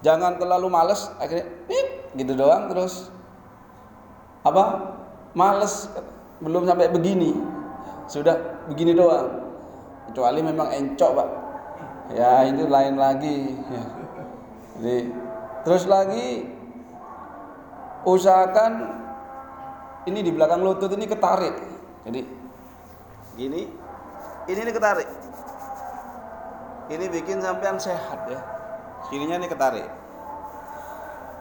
Jangan 0.00 0.36
terlalu 0.40 0.68
males 0.68 1.08
akhirnya 1.20 1.48
pip, 1.68 1.88
gitu 2.16 2.32
doang 2.36 2.68
terus. 2.72 3.12
Apa? 4.44 4.96
Males 5.36 5.92
belum 6.40 6.64
sampai 6.64 6.88
begini. 6.88 7.36
Sudah 8.08 8.64
begini 8.68 8.96
doang. 8.96 9.44
Kecuali 10.08 10.40
memang 10.40 10.72
encok 10.72 11.10
pak. 11.12 11.28
Ya 12.16 12.48
itu 12.48 12.64
lain 12.64 12.96
lagi. 12.96 13.38
Ya. 13.68 13.84
jadi 14.76 15.00
terus 15.64 15.88
lagi 15.88 16.46
usahakan 18.06 18.72
ini 20.06 20.22
di 20.22 20.30
belakang 20.30 20.62
lutut 20.62 20.94
ini 20.94 21.10
ketarik 21.10 21.75
jadi 22.06 22.22
gini, 23.34 23.66
ini 24.46 24.58
ini 24.62 24.70
ketarik. 24.70 25.08
Ini 26.86 27.04
bikin 27.10 27.42
sampean 27.42 27.82
sehat 27.82 28.30
ya. 28.30 28.38
Sininya 29.10 29.42
ini 29.42 29.50
ketarik. 29.50 29.82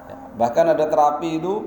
Ya, 0.09 0.15
bahkan 0.41 0.73
ada 0.73 0.89
terapi 0.89 1.37
itu 1.37 1.61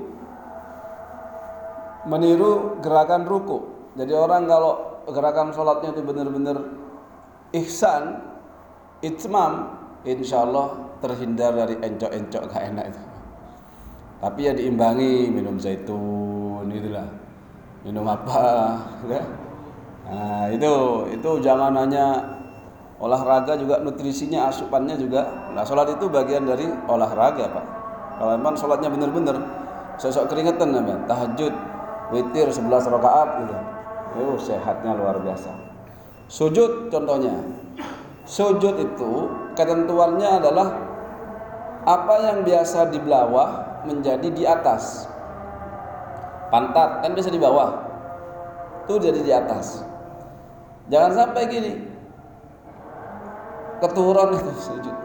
meniru 2.11 2.75
gerakan 2.83 3.23
ruku. 3.23 3.71
Jadi 3.95 4.11
orang 4.11 4.51
kalau 4.51 4.99
gerakan 5.07 5.55
sholatnya 5.55 5.95
itu 5.95 6.03
benar-benar 6.03 6.57
ihsan, 7.55 8.19
itmam, 8.99 9.79
insya 10.03 10.43
Allah 10.43 10.91
terhindar 10.99 11.55
dari 11.55 11.79
encok-encok 11.79 12.41
gak 12.51 12.63
enak 12.75 12.85
itu. 12.91 13.01
Tapi 14.19 14.39
ya 14.43 14.51
diimbangi 14.51 15.31
minum 15.31 15.55
zaitun 15.55 16.67
itulah 16.67 17.28
minum 17.89 18.05
apa 18.05 18.77
ya? 19.09 19.25
Nah 20.05 20.45
itu 20.53 20.73
itu 21.09 21.29
jangan 21.41 21.73
hanya 21.73 22.21
olahraga 23.01 23.57
juga 23.57 23.81
nutrisinya 23.81 24.53
asupannya 24.53 24.93
juga. 25.01 25.49
Nah 25.57 25.65
sholat 25.65 25.97
itu 25.97 26.05
bagian 26.05 26.45
dari 26.45 26.69
olahraga 26.85 27.49
pak. 27.49 27.65
Kalau 28.21 28.31
memang 28.37 28.53
sholatnya 28.53 28.93
benar-benar 28.93 29.41
sosok 29.97 30.29
keringetan 30.29 30.69
ya 30.69 30.95
tahajud 31.09 31.53
witir 32.13 32.47
11 32.53 32.69
rakaat 32.69 33.29
gitu. 33.41 33.55
Oh 34.21 34.37
sehatnya 34.37 34.93
luar 34.93 35.17
biasa. 35.17 35.49
Sujud 36.29 36.93
contohnya. 36.93 37.41
Sujud 38.29 38.77
itu 38.77 39.11
ketentuannya 39.57 40.29
adalah 40.37 40.67
apa 41.89 42.15
yang 42.21 42.45
biasa 42.45 42.93
di 42.93 43.01
bawah 43.01 43.81
menjadi 43.89 44.29
di 44.29 44.45
atas 44.45 45.08
pantat 46.49 47.05
kan 47.05 47.11
bisa 47.13 47.29
di 47.29 47.41
bawah. 47.41 47.85
Tuh 48.85 48.97
jadi 48.97 49.21
di 49.21 49.31
atas. 49.33 49.85
Jangan 50.89 51.11
sampai 51.13 51.41
gini. 51.49 51.73
Keturun 53.79 54.35
itu 54.35 54.51
sujud. 54.59 54.95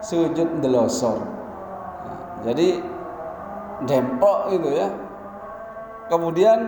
Sujud 0.00 0.48
delosor 0.60 1.40
jadi 2.40 2.80
dempok 3.84 4.52
gitu 4.56 4.68
ya. 4.72 4.88
Kemudian 6.08 6.58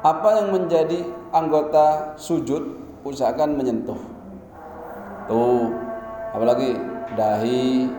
apa 0.00 0.28
yang 0.40 0.48
menjadi 0.54 1.04
anggota 1.34 2.16
sujud 2.16 2.62
usahakan 3.02 3.58
menyentuh. 3.58 3.98
Tuh 5.26 5.74
apalagi 6.32 6.78
dahi 7.18 7.90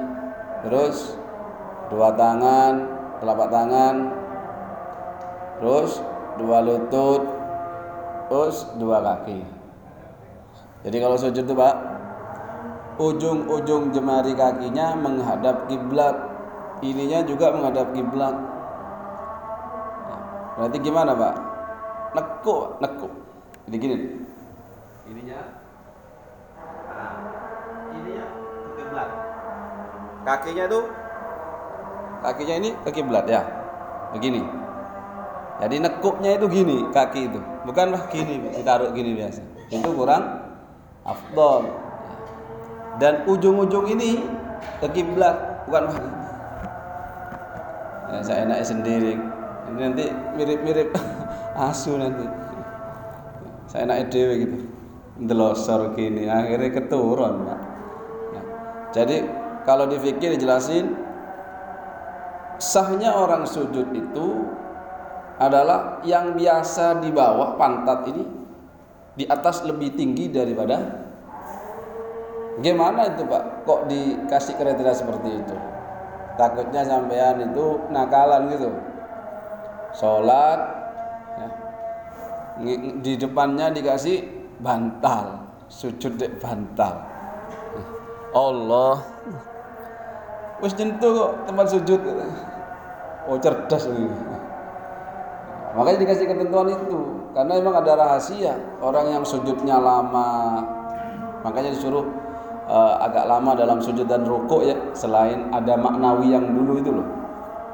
terus 0.64 1.20
dua 1.91 2.16
tangan 2.16 2.88
telapak 3.20 3.50
tangan 3.52 3.95
terus 5.58 6.01
dua 6.38 6.62
lutut 6.62 7.22
terus 8.30 8.58
dua 8.78 9.01
kaki. 9.01 9.41
Jadi 10.86 10.97
kalau 11.01 11.18
sujud 11.18 11.43
itu 11.43 11.53
pak 11.58 11.76
ujung-ujung 12.97 13.93
jemari 13.93 14.38
kakinya 14.38 14.93
menghadap 14.97 15.66
kiblat. 15.68 16.16
Ininya 16.86 17.26
juga 17.26 17.49
menghadap 17.49 17.89
kiblat. 17.97 18.36
Berarti 20.58 20.78
gimana 20.78 21.12
pak? 21.18 21.36
Nekuk 22.14 22.78
nekuk 22.82 23.14
jadi 23.68 23.78
gini. 23.82 23.95
Ininya 25.10 25.39
nah, 26.93 27.14
ininya 27.97 28.26
ke 28.30 28.70
kiblat. 28.78 29.10
Kakinya 30.28 30.66
tuh 30.70 30.84
kakinya 32.22 32.55
ini 32.62 32.70
ke 32.86 32.89
kiblat 32.93 33.26
ya. 33.26 33.41
Begini 34.14 34.66
jadi 35.58 35.76
nekuknya 35.82 36.38
itu 36.38 36.45
gini 36.53 36.78
kaki 36.93 37.34
itu, 37.34 37.39
bukanlah 37.66 38.05
gini 38.14 38.53
ditaruh 38.53 38.93
gini 38.93 39.18
biasa. 39.18 39.41
Itu 39.74 39.89
kurang 39.97 40.53
afdol. 41.01 41.66
Dan 43.01 43.26
ujung-ujung 43.26 43.89
ini 43.89 44.22
ke 44.82 44.88
kiblat, 44.93 45.66
bukan 45.66 45.89
ya, 48.10 48.20
saya 48.22 48.45
enak 48.45 48.62
sendiri. 48.66 49.18
Ini 49.70 49.78
nanti 49.82 50.05
mirip-mirip 50.38 50.93
asu 51.70 51.97
nanti. 51.97 52.26
Saya 53.70 53.89
enak 53.89 54.14
dewe 54.14 54.34
gitu. 54.45 54.58
Delosor 55.18 55.97
gini, 55.97 56.30
akhirnya 56.30 56.70
keturun, 56.78 57.49
Pak. 57.49 57.60
Ya. 58.30 58.41
Jadi 58.93 59.18
kalau 59.66 59.89
di 59.89 59.97
fikir 59.97 60.38
dijelasin 60.38 60.93
sahnya 62.62 63.18
orang 63.18 63.49
sujud 63.49 63.89
itu 63.97 64.28
adalah 65.38 66.01
yang 66.01 66.33
biasa 66.33 66.97
di 66.97 67.13
bawah 67.13 67.53
pantat 67.61 68.09
ini 68.09 68.25
di 69.17 69.25
atas 69.29 69.61
lebih 69.65 69.93
tinggi 69.93 70.33
daripada 70.33 71.05
gimana 72.57 73.13
itu 73.13 73.21
Pak? 73.25 73.43
Kok 73.69 73.81
dikasih 73.85 74.57
kriteria 74.57 74.93
seperti 74.97 75.29
itu? 75.29 75.55
Takutnya 76.38 76.85
sampean 76.85 77.53
itu 77.53 77.65
nakalan 77.93 78.49
gitu. 78.53 78.69
Sholat 79.93 80.59
ya, 81.38 81.47
di 83.01 83.13
depannya 83.17 83.73
dikasih 83.73 84.25
bantal 84.61 85.45
sujud 85.69 86.17
dek 86.17 86.41
bantal. 86.41 86.97
Allah. 88.33 89.01
Wis 90.61 90.73
nyentuh 90.73 91.09
kok 91.13 91.31
tempat 91.45 91.65
sujud. 91.69 92.01
Oh 93.29 93.38
cerdas 93.38 93.85
ini 93.85 94.36
Makanya 95.78 95.97
dikasih 96.01 96.25
ketentuan 96.25 96.73
itu 96.73 96.99
karena 97.38 97.61
memang 97.61 97.86
ada 97.86 97.93
rahasia 97.93 98.57
orang 98.82 99.13
yang 99.13 99.21
sujudnya 99.21 99.78
lama. 99.78 100.57
Makanya 101.45 101.69
disuruh 101.69 102.01
uh, 102.65 102.97
agak 103.05 103.30
lama 103.30 103.53
dalam 103.53 103.78
sujud 103.78 104.09
dan 104.09 104.25
rukuk 104.25 104.65
ya 104.65 104.73
selain 104.97 105.53
ada 105.53 105.78
maknawi 105.78 106.34
yang 106.34 106.49
dulu 106.49 106.82
itu 106.82 106.89
loh. 106.89 107.05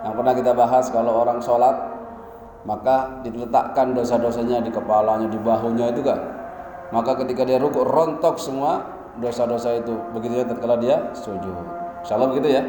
Yang 0.03 0.13
pernah 0.19 0.33
kita 0.35 0.51
bahas 0.51 0.85
kalau 0.91 1.23
orang 1.23 1.39
sholat 1.39 1.95
maka 2.67 3.23
diletakkan 3.23 3.95
dosa-dosanya 3.95 4.59
di 4.59 4.71
kepalanya, 4.71 5.31
di 5.31 5.39
bahunya 5.39 5.95
itu 5.95 6.03
kan. 6.03 6.19
Maka 6.91 7.23
ketika 7.23 7.47
dia 7.47 7.55
rukuk 7.55 7.87
rontok 7.87 8.35
semua 8.35 8.83
dosa-dosa 9.15 9.79
itu. 9.79 9.95
Begitu 10.11 10.43
ya 10.43 10.45
tatkala 10.51 10.75
dia 10.75 11.15
sujud. 11.15 11.55
Insyaallah 12.03 12.29
begitu 12.35 12.51
ya. 12.51 12.63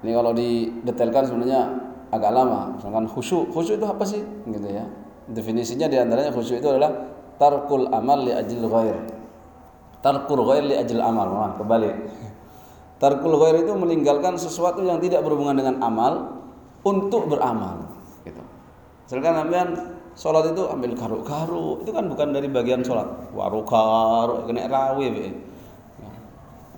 Ini 0.00 0.10
kalau 0.16 0.32
didetailkan 0.32 1.28
sebenarnya 1.28 1.87
agak 2.08 2.32
lama. 2.32 2.76
Misalkan 2.76 3.04
khusyuk, 3.08 3.50
khusyuk 3.52 3.80
itu 3.80 3.86
apa 3.86 4.04
sih? 4.04 4.22
Gitu 4.48 4.68
ya. 4.68 4.84
Definisinya 5.28 5.86
di 5.88 5.96
antaranya 6.00 6.32
khusyuk 6.32 6.60
itu 6.60 6.68
adalah 6.68 6.92
tarkul 7.36 7.88
amal 7.92 8.24
li 8.24 8.32
ajil 8.32 8.64
ghair. 8.64 8.96
Tarkul 10.00 10.40
ghair 10.48 10.64
li 10.64 10.74
ajil 10.76 11.00
amal. 11.00 11.28
Wah, 11.28 11.52
kebalik. 11.56 11.94
Tarkul 12.98 13.34
ghair 13.38 13.62
itu 13.62 13.72
meninggalkan 13.76 14.34
sesuatu 14.34 14.82
yang 14.82 14.98
tidak 14.98 15.22
berhubungan 15.22 15.54
dengan 15.54 15.76
amal 15.84 16.42
untuk 16.82 17.30
beramal. 17.30 17.86
Gitu. 18.26 18.42
Misalkan 19.06 19.34
sampean 19.38 19.68
sholat 20.18 20.50
itu 20.50 20.66
ambil 20.66 20.92
garuk-garuk, 20.98 21.86
itu 21.86 21.90
kan 21.94 22.04
bukan 22.10 22.34
dari 22.34 22.50
bagian 22.50 22.82
sholat. 22.82 23.06
Waru-garuk, 23.30 24.50
kena 24.50 24.66
rawi, 24.66 25.06
ya. 25.14 25.30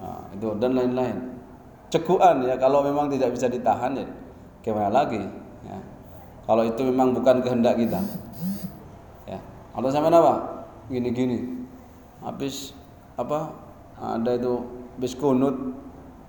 Nah, 0.01 0.21
itu 0.33 0.47
dan 0.61 0.77
lain-lain. 0.77 1.17
Cekuan 1.91 2.47
ya, 2.47 2.55
kalau 2.61 2.85
memang 2.85 3.11
tidak 3.11 3.35
bisa 3.35 3.49
ditahan 3.51 3.97
ya, 3.99 4.07
gimana 4.61 4.91
lagi? 4.93 5.21
Ya. 5.67 5.79
Kalau 6.45 6.63
itu 6.67 6.81
memang 6.87 7.15
bukan 7.17 7.45
kehendak 7.45 7.79
kita. 7.79 8.01
Ya. 9.29 9.39
Atau 9.77 9.89
sama 9.93 10.13
apa? 10.13 10.67
Gini-gini. 10.91 11.67
Habis 12.21 12.77
apa? 13.17 13.55
Ada 14.01 14.41
itu 14.41 14.65
biskunut 14.97 15.77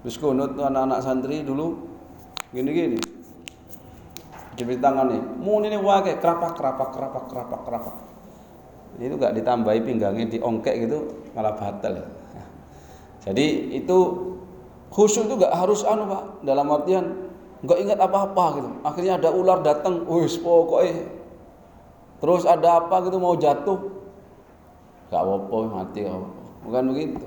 Biskunut 0.02 0.58
tuh 0.58 0.66
anak-anak 0.66 1.00
santri 1.06 1.46
dulu 1.46 1.78
gini-gini. 2.50 2.98
Tangan 4.62 5.10
nih, 5.10 5.22
mau 5.42 5.58
ini 5.58 5.74
wakai 5.74 6.22
kerapak 6.22 6.54
kerapak 6.54 6.94
kerapak 6.94 7.24
kerapak 7.30 7.62
kerapak. 7.66 7.96
Itu 9.02 9.18
gak 9.18 9.34
ditambahi 9.34 9.82
pinggangnya 9.82 10.30
diongkek 10.30 10.86
gitu 10.86 11.26
malah 11.34 11.58
batal. 11.58 11.98
Ya. 11.98 12.46
Jadi 13.26 13.74
itu 13.74 13.98
khusyuk 14.94 15.30
itu 15.30 15.34
gak 15.42 15.54
harus 15.54 15.82
anu 15.82 16.06
pak 16.06 16.46
dalam 16.46 16.70
artian 16.70 17.31
nggak 17.62 17.80
ingat 17.82 18.00
apa-apa 18.02 18.46
gitu. 18.58 18.70
Akhirnya 18.82 19.14
ada 19.22 19.30
ular 19.30 19.62
datang, 19.62 20.06
wis 20.10 20.38
pokoknya 20.38 21.22
terus 22.22 22.46
ada 22.46 22.86
apa 22.86 23.02
gitu 23.10 23.18
mau 23.18 23.34
jatuh, 23.34 23.82
gak 25.10 25.22
apa-apa 25.26 25.56
mati 25.74 26.06
apa-apa. 26.06 26.42
Bukan 26.62 26.84
begitu. 26.94 27.26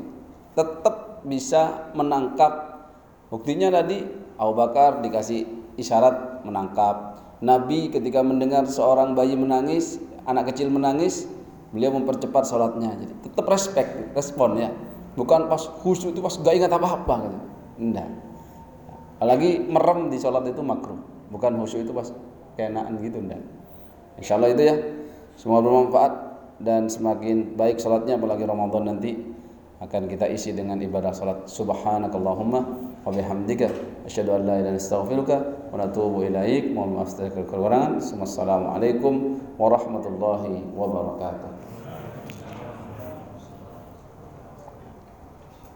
Tetap 0.55 1.27
bisa 1.27 1.91
menangkap. 1.99 2.87
Buktinya 3.27 3.75
tadi 3.75 4.07
Abu 4.39 4.55
Bakar 4.55 5.03
dikasih 5.03 5.47
isyarat 5.75 6.47
menangkap. 6.47 7.19
Nabi 7.43 7.91
ketika 7.91 8.23
mendengar 8.23 8.63
seorang 8.71 9.19
bayi 9.19 9.35
menangis, 9.35 9.99
anak 10.31 10.55
kecil 10.55 10.71
menangis, 10.71 11.27
beliau 11.75 11.91
mempercepat 11.91 12.47
sholatnya. 12.47 12.95
Jadi 12.95 13.15
tetap 13.27 13.51
respect, 13.51 14.15
respon 14.15 14.63
ya. 14.63 14.71
Bukan 15.19 15.51
pas 15.51 15.63
khusyuk 15.83 16.15
itu 16.15 16.23
pas 16.23 16.35
gak 16.39 16.55
ingat 16.55 16.71
apa-apa 16.71 17.15
gitu. 17.27 17.39
Enggak. 17.83 18.24
Apalagi 19.19 19.63
merem 19.65 20.11
di 20.11 20.19
sholat 20.19 20.45
itu 20.49 20.61
makruh. 20.61 20.99
Bukan 21.31 21.59
khusyuk 21.59 21.87
itu 21.87 21.93
pas 21.95 22.09
keenaan 22.59 22.99
gitu 23.03 23.19
enggak. 23.19 23.43
Insya 24.19 24.39
Allah 24.39 24.51
itu 24.55 24.63
ya. 24.63 24.77
Semua 25.35 25.59
bermanfaat 25.59 26.13
dan 26.63 26.87
semakin 26.87 27.59
baik 27.59 27.83
sholatnya 27.83 28.15
apalagi 28.15 28.47
Ramadan 28.47 28.95
nanti 28.95 29.35
akan 29.83 30.07
kita 30.07 30.31
isi 30.31 30.55
dengan 30.55 30.79
ibadah 30.79 31.11
salat 31.11 31.51
subhanakallahumma 31.51 32.61
wa 33.05 33.11
bihamdika 33.11 33.69
asyhadu 34.07 34.39
an 34.39 34.43
la 34.47 34.55
ilaha 34.63 34.73
illa 34.73 34.81
astaghfiruka 34.81 35.37
wa 35.75 35.77
atubu 35.83 36.25
ilaik 36.25 36.73
mohon 36.73 36.97
maaf 36.97 37.13
kekurangan 37.19 38.01
assalamualaikum 38.01 39.43
warahmatullahi 39.59 40.63
wabarakatuh 40.73 41.54